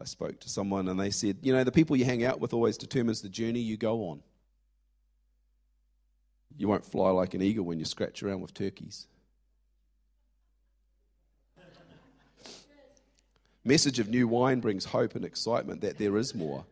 [0.00, 2.54] I spoke to someone and they said, You know, the people you hang out with
[2.54, 4.22] always determines the journey you go on.
[6.56, 9.08] You won't fly like an eagle when you scratch around with turkeys.
[13.64, 16.64] Message of new wine brings hope and excitement that there is more.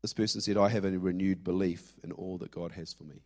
[0.00, 3.22] This person said, I have a renewed belief in all that God has for me.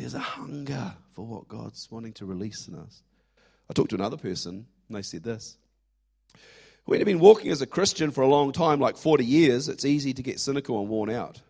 [0.00, 3.02] There's a hunger for what God's wanting to release in us.
[3.68, 5.58] I talked to another person, and they said this.
[6.86, 9.84] When you've been walking as a Christian for a long time, like 40 years, it's
[9.84, 11.42] easy to get cynical and worn out.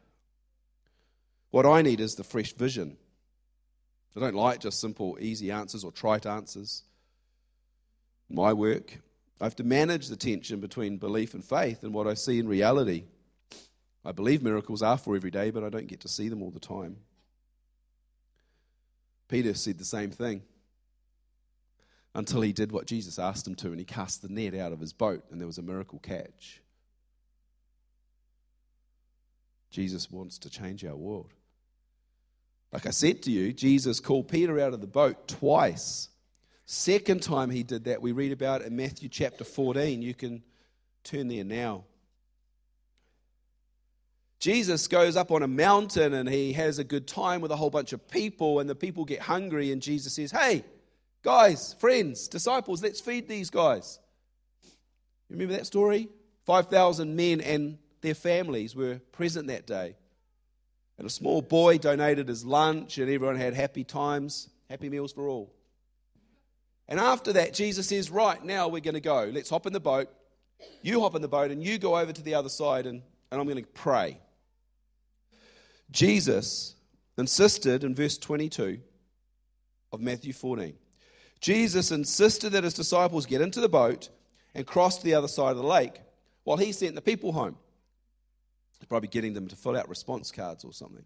[1.52, 2.96] What I need is the fresh vision.
[4.16, 6.82] I don't like just simple, easy answers or trite answers.
[8.28, 8.98] My work,
[9.40, 12.48] I have to manage the tension between belief and faith and what I see in
[12.48, 13.04] reality.
[14.04, 16.50] I believe miracles are for every day, but I don't get to see them all
[16.50, 16.96] the time.
[19.31, 20.43] Peter said the same thing
[22.16, 24.81] until he did what Jesus asked him to and he cast the net out of
[24.81, 26.61] his boat and there was a miracle catch.
[29.71, 31.33] Jesus wants to change our world.
[32.73, 36.09] Like I said to you, Jesus called Peter out of the boat twice.
[36.66, 40.03] Second time he did that, we read about in Matthew chapter 14.
[40.03, 40.43] You can
[41.05, 41.85] turn there now.
[44.40, 47.68] Jesus goes up on a mountain and he has a good time with a whole
[47.68, 50.64] bunch of people, and the people get hungry, and Jesus says, Hey,
[51.22, 53.98] guys, friends, disciples, let's feed these guys.
[55.29, 56.09] You remember that story?
[56.46, 59.94] 5,000 men and their families were present that day.
[60.96, 65.29] And a small boy donated his lunch, and everyone had happy times, happy meals for
[65.29, 65.53] all.
[66.88, 69.31] And after that, Jesus says, Right, now we're going to go.
[69.33, 70.09] Let's hop in the boat.
[70.83, 73.40] You hop in the boat, and you go over to the other side, and, and
[73.40, 74.18] I'm going to pray.
[75.90, 76.74] Jesus
[77.18, 78.81] insisted in verse 22
[79.92, 80.74] of Matthew 14.
[81.40, 84.09] Jesus insisted that his disciples get into the boat
[84.55, 86.00] and cross to the other side of the lake
[86.44, 87.57] while he sent the people home.
[88.88, 91.05] Probably getting them to fill out response cards or something.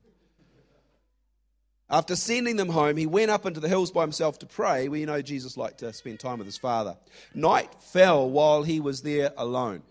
[1.91, 4.99] After sending them home, he went up into the hills by himself to pray, where
[4.99, 6.97] you know Jesus liked to spend time with his Father.
[7.35, 9.83] Night fell while he was there alone.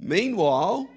[0.00, 0.88] Meanwhile,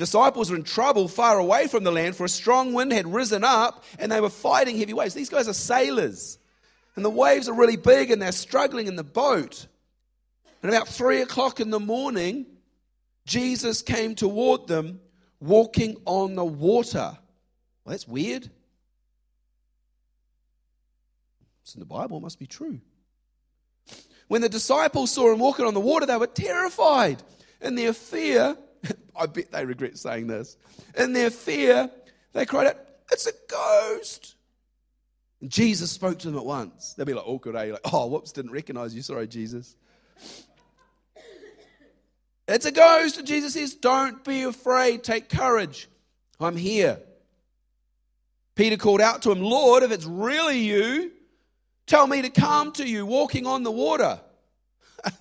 [0.00, 3.44] disciples were in trouble far away from the land, for a strong wind had risen
[3.44, 5.14] up and they were fighting heavy waves.
[5.14, 6.38] These guys are sailors,
[6.96, 9.66] and the waves are really big and they're struggling in the boat.
[10.62, 12.46] And about three o'clock in the morning,
[13.26, 15.00] Jesus came toward them
[15.38, 17.16] walking on the water.
[17.84, 18.50] Well, that's weird.
[21.62, 22.80] It's in the Bible, it must be true.
[24.28, 27.22] When the disciples saw him walking on the water, they were terrified.
[27.60, 28.56] In their fear,
[29.16, 30.56] I bet they regret saying this.
[30.96, 31.90] In their fear,
[32.32, 32.76] they cried out,
[33.12, 34.34] It's a ghost.
[35.40, 36.94] And Jesus spoke to them at once.
[36.94, 37.72] They'd be like, awkward, eh?
[37.72, 39.02] Like, oh, whoops, didn't recognize you.
[39.02, 39.76] Sorry, Jesus.
[42.48, 43.16] It's a ghost.
[43.16, 45.04] And Jesus says, Don't be afraid.
[45.04, 45.88] Take courage.
[46.40, 46.98] I'm here.
[48.56, 51.12] Peter called out to him, Lord, if it's really you,
[51.86, 54.20] tell me to come to you walking on the water.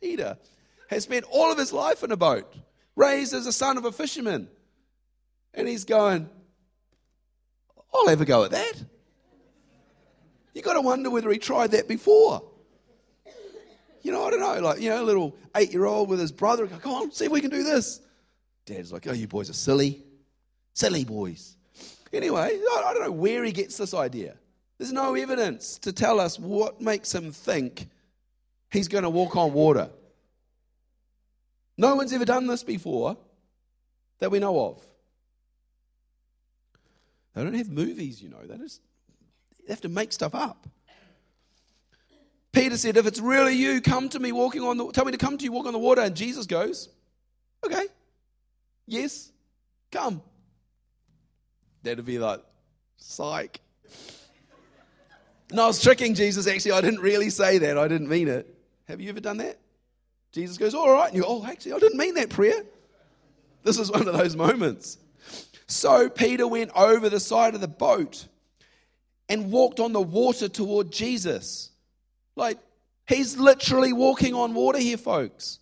[0.00, 0.36] Peter
[0.88, 2.52] has spent all of his life in a boat,
[2.94, 4.48] raised as a son of a fisherman.
[5.54, 6.28] And he's going,
[7.94, 8.74] I'll have a go at that.
[10.54, 12.42] You've got to wonder whether he tried that before.
[14.02, 16.30] You know, I don't know, like, you know, a little eight year old with his
[16.30, 18.00] brother, come on, see if we can do this.
[18.64, 20.04] Dad's like, oh, you boys are silly.
[20.74, 21.56] Silly boys.
[22.12, 24.36] Anyway, I don't know where he gets this idea.
[24.78, 27.88] There's no evidence to tell us what makes him think
[28.70, 29.90] he's going to walk on water.
[31.78, 33.16] No one's ever done this before
[34.18, 34.86] that we know of.
[37.34, 38.40] They don't have movies, you know.
[38.44, 38.80] They just
[39.66, 40.66] they have to make stuff up.
[42.52, 45.18] Peter said, If it's really you, come to me walking on the tell me to
[45.18, 46.00] come to you walk on the water.
[46.00, 46.88] And Jesus goes,
[47.64, 47.86] Okay,
[48.86, 49.30] yes,
[49.92, 50.22] come.
[51.82, 52.40] That'd be like,
[52.96, 53.60] psych.
[55.52, 56.46] No, I was tricking Jesus.
[56.46, 57.78] Actually, I didn't really say that.
[57.78, 58.52] I didn't mean it.
[58.88, 59.58] Have you ever done that?
[60.36, 61.06] Jesus goes, All right.
[61.06, 62.62] And you go, Oh, actually, I didn't mean that prayer.
[63.64, 64.98] This is one of those moments.
[65.66, 68.28] So Peter went over the side of the boat
[69.30, 71.70] and walked on the water toward Jesus.
[72.36, 72.58] Like,
[73.08, 75.58] he's literally walking on water here, folks.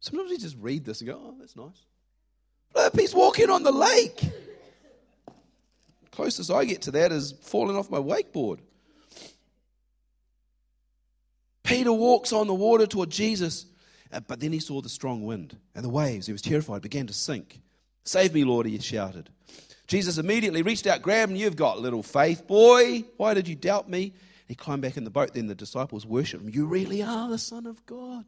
[0.00, 1.86] Sometimes we just read this and go, oh, that's nice.
[2.74, 4.20] But he's walking on the lake.
[6.10, 8.58] Closest I get to that is falling off my wakeboard.
[11.64, 13.66] Peter walks on the water toward Jesus,
[14.12, 16.26] uh, but then he saw the strong wind and the waves.
[16.26, 17.60] He was terrified, began to sink.
[18.04, 19.30] Save me, Lord, he shouted.
[19.86, 21.36] Jesus immediately reached out, grabbed him.
[21.36, 23.04] You've got little faith, boy.
[23.16, 24.12] Why did you doubt me?
[24.46, 25.34] He climbed back in the boat.
[25.34, 26.50] Then the disciples worshiped him.
[26.50, 28.26] You really are the Son of God.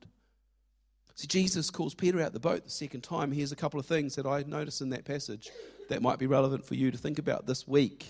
[1.15, 3.33] See, Jesus calls Peter out the boat the second time.
[3.33, 5.51] Here's a couple of things that I notice in that passage
[5.89, 8.07] that might be relevant for you to think about this week.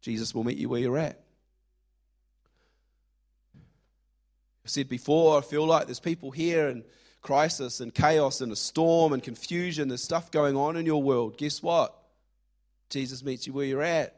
[0.00, 1.20] Jesus will meet you where you're at.
[4.64, 6.84] I've said before, I feel like there's people here and
[7.20, 11.38] crisis and chaos and a storm and confusion, there's stuff going on in your world,
[11.38, 11.96] guess what?
[12.90, 14.16] Jesus meets you where you're at.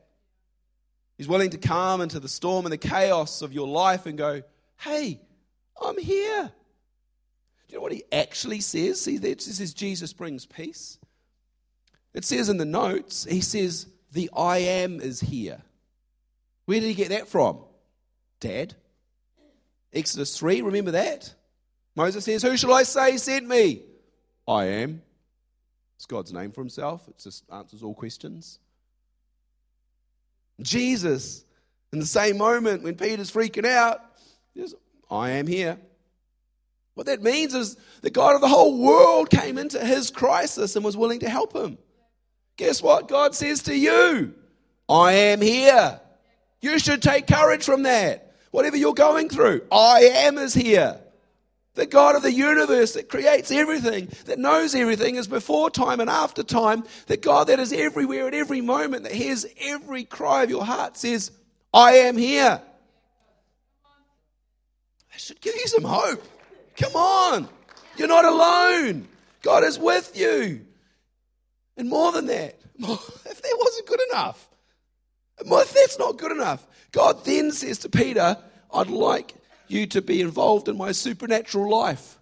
[1.17, 4.43] He's willing to calm into the storm and the chaos of your life and go,
[4.79, 5.21] hey,
[5.81, 6.51] I'm here.
[7.69, 9.01] Do you know what he actually says?
[9.01, 10.99] See, it says Jesus brings peace.
[12.15, 15.63] It says in the notes, he says, the I am is here.
[16.67, 17.59] Where did he get that from?
[18.41, 18.75] Dad.
[19.95, 21.33] Exodus 3, remember that?
[21.97, 23.83] Moses says, Who shall I say sent me?
[24.47, 25.03] I am.
[25.97, 27.07] It's God's name for himself.
[27.09, 28.59] It just answers all questions.
[30.61, 31.45] Jesus,
[31.93, 34.01] in the same moment when Peter's freaking out,
[34.57, 34.75] says,
[35.11, 35.79] I am here.
[36.95, 40.85] What that means is the God of the whole world came into his crisis and
[40.85, 41.79] was willing to help him.
[42.57, 43.09] Guess what?
[43.09, 44.35] God says to you,
[44.89, 46.01] I am here.
[46.61, 48.24] You should take courage from that.
[48.55, 51.01] Whatever you're going through, I am is here.
[51.75, 56.09] The God of the universe that creates everything, that knows everything, is before time and
[56.09, 56.85] after time.
[57.09, 60.97] The God that is everywhere at every moment, that hears every cry of your heart,
[60.97, 61.33] says,
[61.73, 62.63] I am here.
[65.11, 66.23] That should give you some hope.
[66.77, 67.49] Come on.
[67.97, 69.09] You're not alone.
[69.43, 70.65] God is with you.
[71.77, 74.49] And more than that, if that wasn't good enough,
[75.41, 76.65] if that's not good enough,
[76.95, 78.39] God then says to Peter,
[78.75, 79.35] I'd like
[79.69, 82.19] you to be involved in my supernatural life.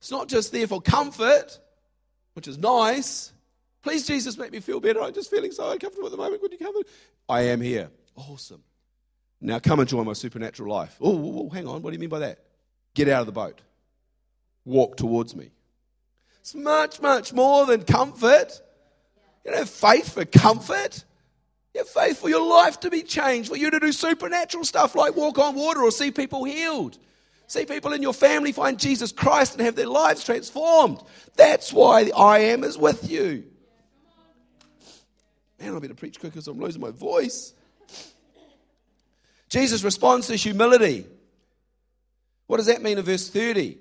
[0.00, 1.58] It's not just there for comfort,
[2.34, 3.32] which is nice.
[3.82, 5.00] Please, Jesus, make me feel better.
[5.00, 6.42] I'm just feeling so uncomfortable at the moment.
[6.42, 6.76] Would you come?
[6.76, 6.82] In?
[7.28, 7.90] I am here.
[8.16, 8.62] Awesome.
[9.40, 10.96] Now come and join my supernatural life.
[11.00, 11.82] Oh, hang on.
[11.82, 12.38] What do you mean by that?
[12.94, 13.60] Get out of the boat.
[14.64, 15.50] Walk towards me.
[16.40, 18.60] It's much, much more than comfort.
[19.44, 21.04] You don't have faith for comfort.
[21.74, 24.94] You have faith for your life to be changed, for you to do supernatural stuff
[24.94, 26.98] like walk on water or see people healed.
[27.46, 30.98] See people in your family find Jesus Christ and have their lives transformed.
[31.36, 33.44] That's why I am is with you.
[35.60, 37.54] Man, I better preach quick because I'm losing my voice.
[39.48, 41.06] Jesus responds to humility.
[42.46, 43.78] What does that mean in verse 30?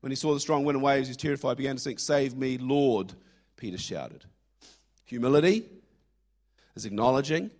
[0.00, 2.36] When he saw the strong wind and waves, he was terrified, began to sink, Save
[2.36, 3.12] me, Lord,
[3.56, 4.24] Peter shouted.
[5.04, 5.64] Humility
[6.74, 7.50] is acknowledging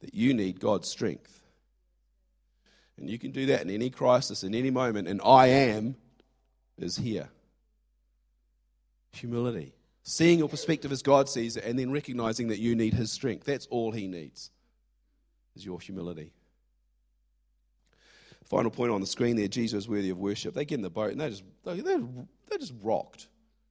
[0.00, 1.42] that you need God's strength.
[2.96, 5.96] And you can do that in any crisis, in any moment, and I am
[6.78, 7.28] is here.
[9.12, 9.74] Humility.
[10.02, 13.44] Seeing your perspective as God sees it, and then recognizing that you need His strength.
[13.44, 14.50] That's all He needs,
[15.56, 16.32] is your humility.
[18.44, 20.54] Final point on the screen there Jesus is worthy of worship.
[20.54, 21.96] They get in the boat and they just, they, they,
[22.50, 23.28] they just rocked.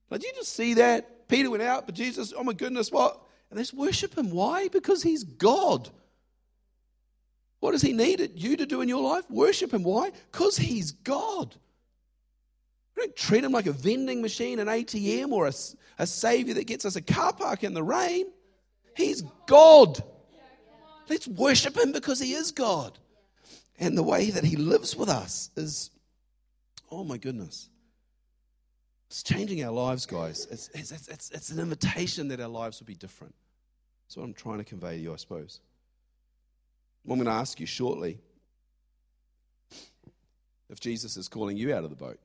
[0.09, 1.12] Like, did you just see that?
[1.27, 3.19] Peter went out, but Jesus, oh my goodness, what?
[3.49, 4.31] And just worship him.
[4.31, 4.67] Why?
[4.67, 5.89] Because he's God.
[7.59, 9.23] What does he need you to do in your life?
[9.29, 9.83] Worship him.
[9.83, 10.11] Why?
[10.31, 11.55] Because he's God.
[12.95, 15.53] don't treat him like a vending machine, an ATM, or a,
[15.99, 18.25] a savior that gets us a car park in the rain.
[18.95, 20.03] He's God.
[21.09, 22.97] Let's worship him because he is God.
[23.79, 25.89] And the way that He lives with us is,
[26.91, 27.69] oh my goodness.
[29.13, 30.47] It's changing our lives, guys.
[30.49, 33.35] It's, it's, it's, it's an invitation that our lives will be different.
[34.07, 35.59] That's what I'm trying to convey to you, I suppose.
[37.07, 38.17] I'm going to ask you shortly
[40.67, 42.17] if Jesus is calling you out of the boat.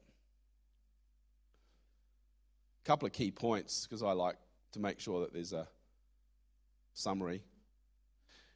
[2.82, 4.36] A couple of key points, because I like
[4.72, 5.68] to make sure that there's a
[6.95, 7.43] summary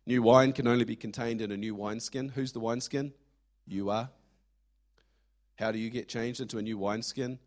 [0.06, 2.30] New wine can only be contained in a new wineskin.
[2.30, 3.12] Who's the wineskin?
[3.66, 4.08] You are.
[5.56, 7.38] How do you get changed into a new wineskin?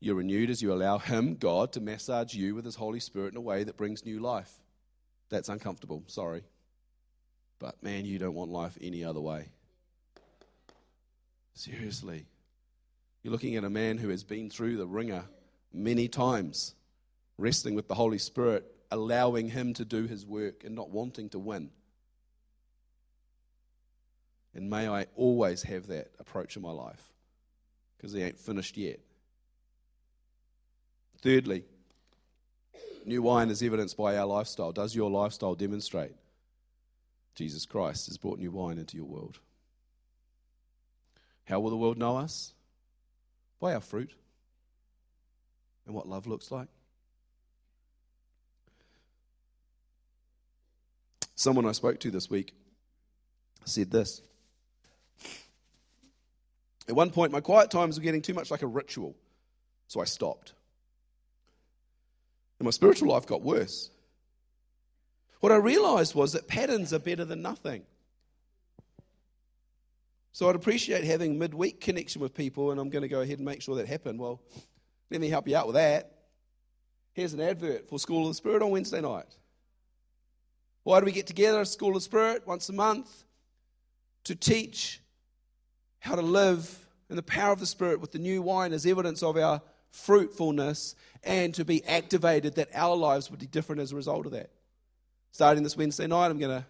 [0.00, 3.38] You're renewed as you allow Him, God, to massage you with His Holy Spirit in
[3.38, 4.52] a way that brings new life.
[5.30, 6.44] That's uncomfortable, sorry.
[7.58, 9.48] But man, you don't want life any other way.
[11.54, 12.26] Seriously.
[13.22, 15.24] You're looking at a man who has been through the wringer
[15.72, 16.74] many times,
[17.38, 21.38] wrestling with the Holy Spirit allowing him to do his work and not wanting to
[21.38, 21.70] win.
[24.54, 27.12] And may I always have that approach in my life
[27.96, 29.00] because he ain't finished yet.
[31.26, 31.64] Thirdly,
[33.04, 34.70] new wine is evidenced by our lifestyle.
[34.70, 36.12] Does your lifestyle demonstrate
[37.34, 39.40] Jesus Christ has brought new wine into your world?
[41.46, 42.54] How will the world know us?
[43.58, 44.12] By our fruit
[45.84, 46.68] and what love looks like.
[51.34, 52.54] Someone I spoke to this week
[53.64, 54.22] said this.
[56.88, 59.16] At one point, my quiet times were getting too much like a ritual,
[59.88, 60.52] so I stopped.
[62.58, 63.90] And my spiritual life got worse.
[65.40, 67.82] What I realized was that patterns are better than nothing.
[70.32, 73.46] So I'd appreciate having midweek connection with people, and I'm going to go ahead and
[73.46, 74.18] make sure that happen.
[74.18, 74.42] Well,
[75.10, 76.12] let me help you out with that.
[77.12, 79.34] Here's an advert for School of the Spirit on Wednesday night.
[80.82, 83.24] Why do we get together at School of the Spirit once a month?
[84.24, 85.00] To teach
[86.00, 89.22] how to live in the power of the Spirit with the new wine as evidence
[89.22, 89.62] of our
[89.96, 90.94] fruitfulness
[91.24, 94.50] and to be activated that our lives would be different as a result of that.
[95.32, 96.66] Starting this Wednesday night, I'm going to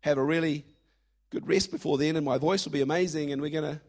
[0.00, 0.64] have a really
[1.30, 3.80] good rest before then, and my voice will be amazing, and we're going to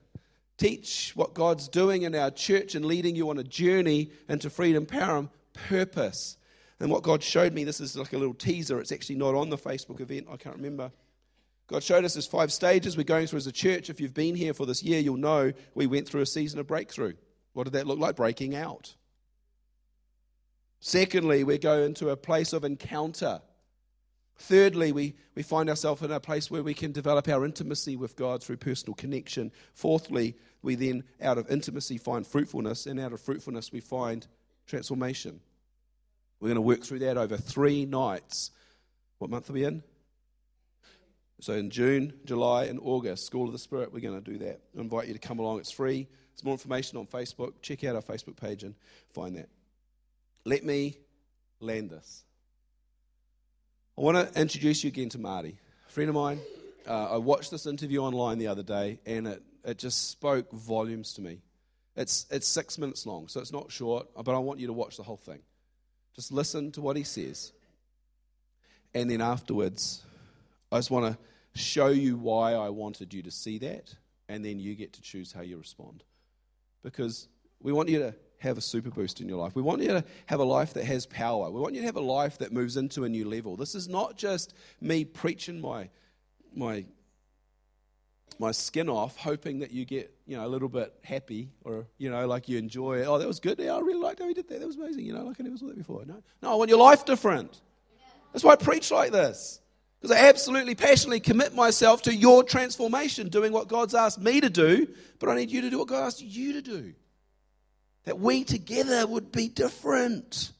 [0.57, 4.85] teach what God's doing in our church and leading you on a journey into freedom,
[4.85, 6.37] power, and purpose.
[6.79, 9.49] And what God showed me, this is like a little teaser, it's actually not on
[9.49, 10.91] the Facebook event, I can't remember.
[11.67, 13.89] God showed us there's five stages we're going through as a church.
[13.89, 16.67] If you've been here for this year, you'll know we went through a season of
[16.67, 17.13] breakthrough.
[17.53, 18.15] What did that look like?
[18.15, 18.95] Breaking out.
[20.79, 23.41] Secondly, we go into a place of encounter.
[24.37, 28.15] Thirdly, we, we find ourselves in a place where we can develop our intimacy with
[28.15, 29.51] God through personal connection.
[29.75, 34.27] Fourthly, we then, out of intimacy, find fruitfulness, and out of fruitfulness, we find
[34.67, 35.39] transformation.
[36.39, 38.51] We're going to work through that over three nights.
[39.19, 39.83] What month are we in?
[41.39, 44.61] So in June, July, and August, School of the Spirit, we're going to do that.
[44.77, 45.59] I invite you to come along.
[45.59, 46.07] It's free.
[46.43, 47.53] More information on Facebook.
[47.61, 48.75] Check out our Facebook page and
[49.13, 49.49] find that.
[50.45, 50.97] Let me
[51.59, 52.23] land this.
[53.97, 56.39] I want to introduce you again to Marty, a friend of mine.
[56.87, 61.13] Uh, I watched this interview online the other day, and it, it just spoke volumes
[61.13, 61.41] to me.
[61.95, 64.97] It's, it's six minutes long, so it's not short, but I want you to watch
[64.97, 65.39] the whole thing.
[66.15, 67.53] Just listen to what he says.
[68.93, 70.03] And then afterwards,
[70.71, 73.93] I just want to show you why I wanted you to see that,
[74.27, 76.03] and then you get to choose how you respond.
[76.83, 77.27] Because
[77.61, 79.55] we want you to have a super boost in your life.
[79.55, 81.49] We want you to have a life that has power.
[81.49, 83.55] We want you to have a life that moves into a new level.
[83.55, 85.89] This is not just me preaching my,
[86.53, 86.85] my
[88.39, 92.09] my skin off, hoping that you get, you know, a little bit happy or, you
[92.09, 93.05] know, like you enjoy it.
[93.07, 93.59] Oh, that was good.
[93.59, 94.59] Yeah, I really liked how he did that.
[94.59, 95.05] That was amazing.
[95.05, 96.03] You know, like I never saw that before.
[96.05, 97.61] No, no I want your life different.
[98.31, 99.61] That's why I preach like this.
[100.03, 104.49] Because I absolutely passionately commit myself to your transformation, doing what God's asked me to
[104.49, 104.85] do,
[105.17, 106.93] but I need you to do what God asked you to do.
[108.03, 110.51] That we together would be different.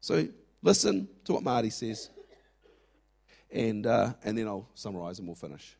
[0.00, 0.28] So
[0.62, 2.08] listen to what Marty says,
[3.52, 5.76] and, uh, and then I'll summarize and we'll finish.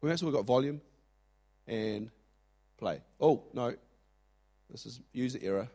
[0.00, 0.80] We have got volume
[1.66, 2.10] and
[2.78, 3.02] play.
[3.20, 3.74] Oh, no.
[4.70, 5.68] This is user error.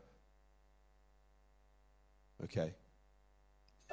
[2.46, 2.74] Okay.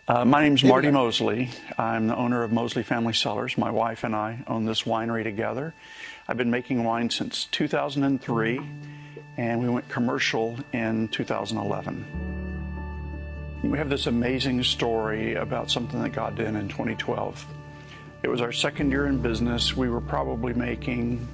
[0.08, 1.48] Uh, my is Marty Mosley.
[1.78, 3.56] I'm the owner of Mosley Family Cellars.
[3.56, 5.74] My wife and I own this winery together.
[6.26, 8.60] I've been making wine since 2003,
[9.36, 13.60] and we went commercial in 2011.
[13.62, 17.46] We have this amazing story about something that God did in 2012.
[18.24, 19.76] It was our second year in business.
[19.76, 21.28] We were probably making,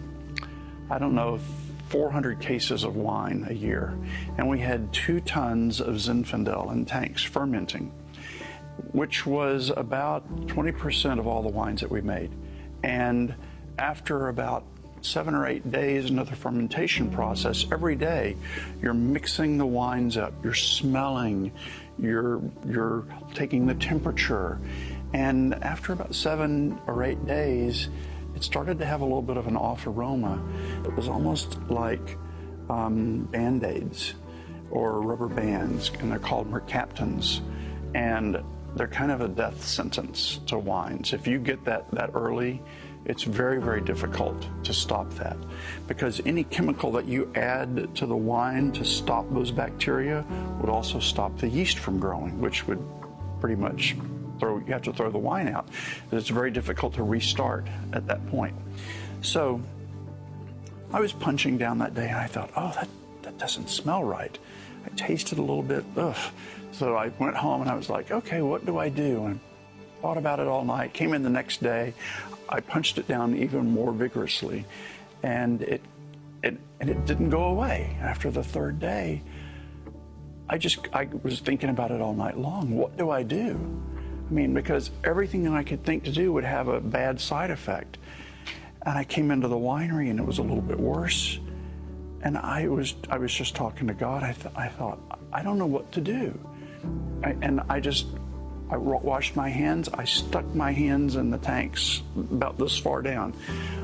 [0.91, 1.41] I don't know,
[1.89, 3.97] 400 cases of wine a year,
[4.37, 7.95] and we had two tons of Zinfandel in tanks fermenting
[8.93, 12.31] which was about 20% of all the wines that we made.
[12.83, 13.35] And
[13.79, 14.65] after about
[15.01, 18.37] seven or eight days into the fermentation process, every day
[18.83, 21.53] you're mixing the wines up, you're smelling,
[21.99, 24.59] you're, you're taking the temperature.
[25.13, 27.89] And after about seven or eight days,
[28.35, 30.43] it started to have a little bit of an off aroma.
[30.85, 32.17] It was almost like
[32.69, 34.15] um, band aids
[34.71, 37.41] or rubber bands, and they're called mercaptans.
[37.95, 38.43] And
[38.77, 41.13] they're kind of a death sentence to wines.
[41.13, 42.63] If you get that that early,
[43.05, 45.37] it's very, very difficult to stop that
[45.87, 50.25] because any chemical that you add to the wine to stop those bacteria
[50.61, 52.83] would also stop the yeast from growing, which would
[53.41, 53.97] pretty much
[54.39, 55.69] throw you have to throw the wine out.
[56.13, 58.55] It's very difficult to restart at that point.
[59.23, 59.61] So
[60.93, 62.89] I was punching down that day and I thought, oh, that,
[63.23, 64.39] that doesn't smell right.
[64.85, 66.17] I tasted a little bit, ugh.
[66.73, 69.27] So I went home and I was like, okay, what do I do?
[69.27, 69.41] And
[70.01, 70.93] thought about it all night.
[70.93, 71.95] Came in the next day.
[72.49, 74.65] I punched it down even more vigorously,
[75.23, 75.83] and it,
[76.43, 77.97] it and it didn't go away.
[78.01, 79.23] After the third day,
[80.49, 82.71] I just I was thinking about it all night long.
[82.71, 83.59] What do I do?
[84.29, 87.51] I mean, because everything that I could think to do would have a bad side
[87.51, 87.99] effect.
[88.83, 91.39] And I came into the winery and it was a little bit worse.
[92.23, 94.23] And I was I was just talking to God.
[94.23, 94.99] I, th- I thought
[95.33, 96.39] I don't know what to do.
[97.23, 98.07] I, and I just
[98.71, 99.89] I washed my hands.
[99.89, 103.35] I stuck my hands in the tanks about this far down.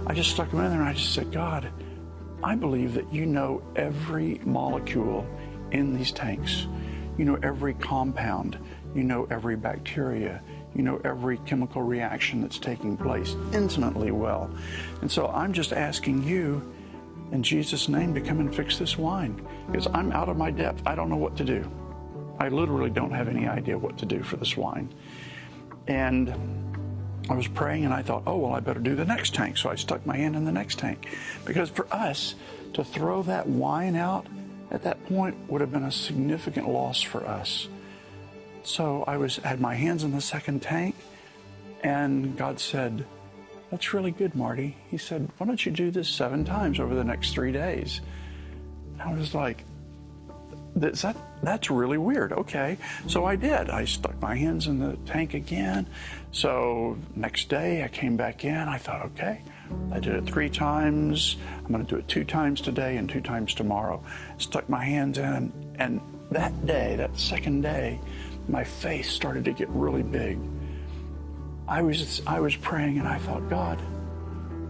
[0.06, 1.70] I just stuck them in there and I just said, God,
[2.42, 5.26] I believe that you know every molecule
[5.70, 6.66] in these tanks.
[7.16, 8.58] You know every compound.
[8.94, 10.42] You know every bacteria.
[10.74, 14.50] You know every chemical reaction that's taking place intimately well.
[15.00, 16.74] And so I'm just asking you
[17.32, 20.82] in Jesus' name to come and fix this wine because I'm out of my depth.
[20.84, 21.70] I don't know what to do.
[22.38, 24.92] I literally don't have any idea what to do for this wine.
[25.86, 26.34] And
[27.28, 29.56] I was praying and I thought, oh, well, I better do the next tank.
[29.56, 31.08] So I stuck my hand in the next tank.
[31.44, 32.34] Because for us
[32.74, 34.26] to throw that wine out
[34.70, 37.68] at that point would have been a significant loss for us.
[38.64, 40.96] So I was had my hands in the second tank
[41.82, 43.06] and God said,
[43.70, 44.76] That's really good, Marty.
[44.90, 48.00] He said, Why don't you do this seven times over the next three days?
[48.94, 49.64] And I was like,
[50.76, 52.32] that's, that, that's really weird.
[52.32, 52.78] Okay.
[53.06, 53.70] So I did.
[53.70, 55.86] I stuck my hands in the tank again.
[56.32, 58.56] So next day I came back in.
[58.56, 59.42] I thought, okay,
[59.92, 61.36] I did it three times.
[61.58, 64.02] I'm going to do it two times today and two times tomorrow.
[64.38, 65.52] Stuck my hands in.
[65.78, 66.00] And
[66.30, 68.00] that day, that second day,
[68.48, 70.38] my face started to get really big.
[71.66, 73.80] I was, I was praying and I thought, God,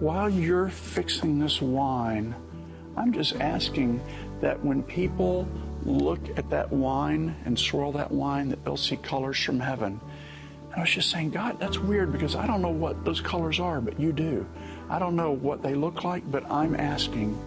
[0.00, 2.34] while you're fixing this wine,
[2.96, 4.00] I'm just asking
[4.44, 5.48] that when people
[5.86, 9.98] look at that wine and swirl that wine, that they'll see colors from heaven.
[10.64, 13.58] And I was just saying, God, that's weird because I don't know what those colors
[13.58, 14.46] are, but you do.
[14.90, 17.38] I don't know what they look like, but I'm asking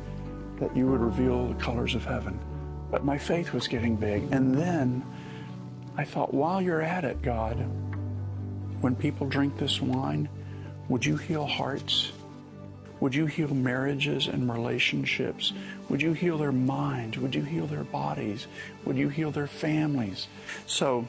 [0.59, 2.39] that you would reveal the colors of heaven.
[2.89, 4.23] But my faith was getting big.
[4.31, 5.05] And then
[5.97, 7.57] I thought, while you're at it, God,
[8.81, 10.27] when people drink this wine,
[10.89, 12.11] would you heal hearts?
[12.99, 15.53] Would you heal marriages and relationships?
[15.89, 17.17] Would you heal their minds?
[17.17, 18.47] Would you heal their bodies?
[18.85, 20.27] Would you heal their families?
[20.65, 21.07] So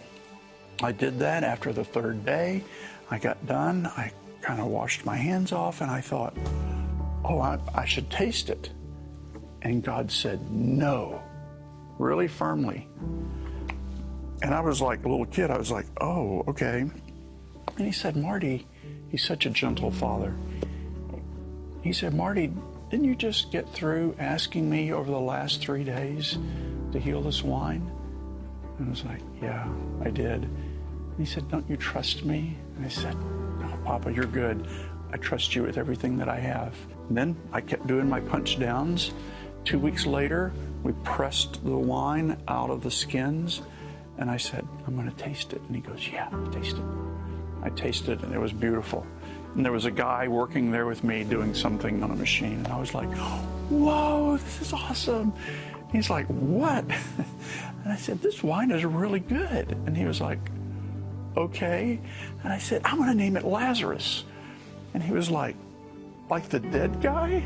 [0.82, 2.62] I did that after the third day.
[3.10, 3.86] I got done.
[3.86, 4.12] I
[4.42, 6.36] kind of washed my hands off and I thought,
[7.24, 8.70] oh, I, I should taste it.
[9.62, 11.20] And God said, no,
[11.98, 12.86] really firmly.
[14.42, 15.50] And I was like a little kid.
[15.50, 16.88] I was like, oh, okay.
[17.76, 18.66] And he said, Marty,
[19.08, 20.34] he's such a gentle father.
[21.82, 22.52] He said, Marty,
[22.90, 26.38] didn't you just get through asking me over the last three days
[26.92, 27.90] to heal this wine?
[28.78, 29.68] And I was like, Yeah,
[30.02, 30.44] I did.
[30.44, 32.56] And he said, Don't you trust me?
[32.76, 33.14] And I said,
[33.60, 34.66] No, Papa, you're good.
[35.12, 36.74] I trust you with everything that I have.
[37.08, 39.12] And then I kept doing my punch downs.
[39.64, 40.52] Two weeks later,
[40.82, 43.62] we pressed the wine out of the skins,
[44.16, 45.60] and I said, I'm going to taste it.
[45.62, 46.84] And he goes, Yeah, taste it.
[47.62, 49.06] I tasted it, and it was beautiful.
[49.54, 52.68] And there was a guy working there with me doing something on a machine, and
[52.68, 53.08] I was like,
[53.68, 55.32] Whoa, this is awesome.
[55.92, 56.84] He's like, What?
[57.84, 59.72] And I said, This wine is really good.
[59.86, 60.38] And he was like,
[61.36, 62.00] Okay.
[62.42, 64.24] And I said, I'm going to name it Lazarus.
[64.94, 65.56] And he was like,
[66.28, 67.42] Like the dead guy?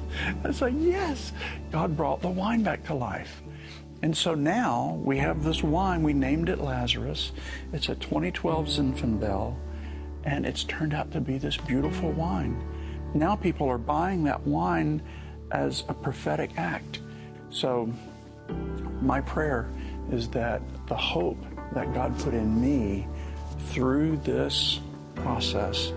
[0.44, 1.32] I said, Yes.
[1.72, 3.42] God brought the wine back to life.
[4.02, 6.02] And so now we have this wine.
[6.02, 7.32] We named it Lazarus.
[7.72, 9.56] It's a 2012 Zinfandel,
[10.26, 12.62] and it's turned out to be this beautiful wine.
[13.14, 15.00] Now people are buying that wine
[15.52, 17.00] as a prophetic act.
[17.50, 17.90] So
[19.00, 19.70] my prayer
[20.10, 21.38] is that the hope
[21.72, 23.06] that God put in me
[23.68, 24.80] through this
[25.14, 25.92] process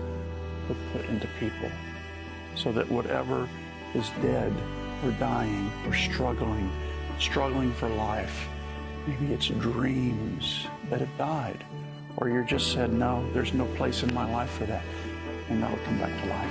[0.68, 1.70] would put into people
[2.54, 3.48] so that whatever
[3.94, 4.52] is dead
[5.04, 6.70] or dying or struggling,
[7.18, 8.48] struggling for life,
[9.06, 11.64] maybe it's dreams that have died,
[12.16, 14.84] or you just said, no, there's no place in my life for that,
[15.48, 16.50] and that'll come back to life.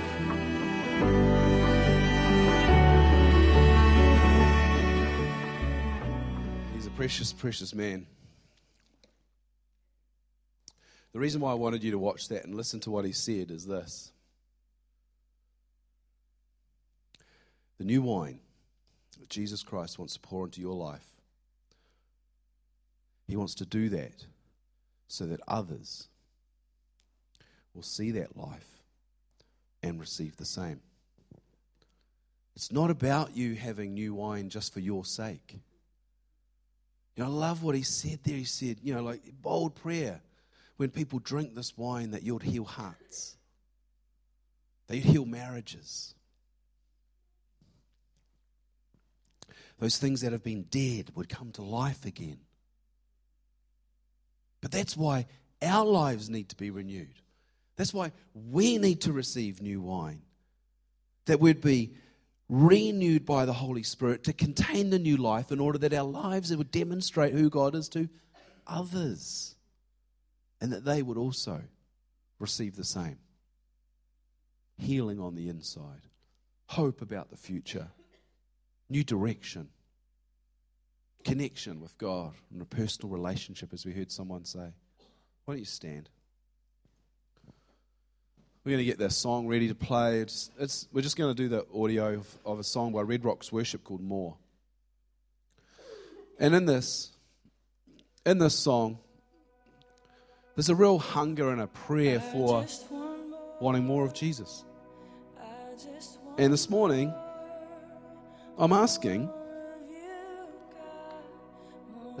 [6.74, 8.06] He's a precious, precious man.
[11.12, 13.50] The reason why I wanted you to watch that and listen to what he said
[13.50, 14.12] is this
[17.78, 18.40] the new wine
[19.18, 21.06] that Jesus Christ wants to pour into your life.
[23.26, 24.26] He wants to do that
[25.10, 26.06] so that others
[27.74, 28.84] will see that life
[29.82, 30.80] and receive the same.
[32.54, 35.58] It's not about you having new wine just for your sake.
[37.16, 38.36] You know, I love what he said there.
[38.36, 40.20] He said, you know, like bold prayer.
[40.76, 43.36] When people drink this wine, that you'd heal hearts,
[44.86, 46.14] that you'd heal marriages.
[49.78, 52.38] Those things that have been dead would come to life again.
[54.60, 55.26] But that's why
[55.62, 57.14] our lives need to be renewed.
[57.76, 60.22] That's why we need to receive new wine.
[61.26, 61.94] That we'd be
[62.48, 66.54] renewed by the Holy Spirit to contain the new life in order that our lives
[66.54, 68.08] would demonstrate who God is to
[68.66, 69.54] others.
[70.60, 71.62] And that they would also
[72.38, 73.18] receive the same.
[74.76, 76.02] Healing on the inside,
[76.66, 77.88] hope about the future,
[78.88, 79.68] new direction,
[81.24, 84.72] connection with God, and a personal relationship, as we heard someone say.
[85.44, 86.08] Why don't you stand?
[88.64, 90.20] We're going to get this song ready to play.
[90.20, 93.24] It's, it's, we're just going to do the audio of, of a song by Red
[93.24, 94.36] Rocks Worship called More.
[96.38, 97.10] And in this,
[98.26, 98.98] in this song,
[100.54, 102.66] there's a real hunger and a prayer for
[103.60, 104.64] wanting more of Jesus.
[106.36, 107.14] And this morning,
[108.58, 109.30] I'm asking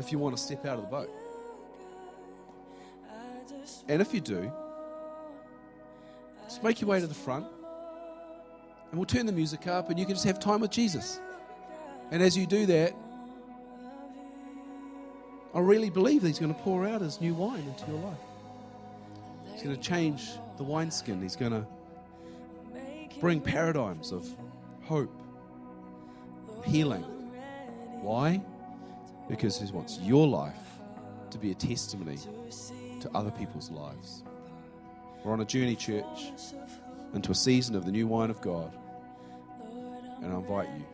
[0.00, 1.10] if you want to step out of the boat.
[3.88, 4.50] And if you do,
[6.44, 7.46] just make your way to the front
[8.90, 11.20] and we'll turn the music up and you can just have time with Jesus.
[12.10, 12.94] And as you do that,
[15.54, 18.18] I really believe that He's going to pour out His new wine into your life.
[19.52, 21.20] He's going to change the wineskin.
[21.22, 21.66] He's going to
[23.20, 24.26] bring paradigms of
[24.82, 25.12] hope,
[26.64, 27.02] healing.
[28.02, 28.40] Why?
[29.30, 30.56] Because He wants your life
[31.30, 32.18] to be a testimony
[33.00, 34.24] to other people's lives.
[35.24, 36.32] We're on a journey, church,
[37.14, 38.72] into a season of the new wine of God.
[40.22, 40.84] And I invite you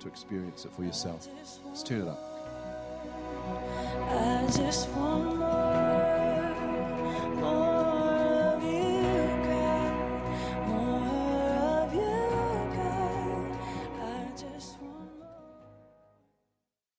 [0.00, 1.26] to experience it for yourself.
[1.64, 2.20] Let's turn it up.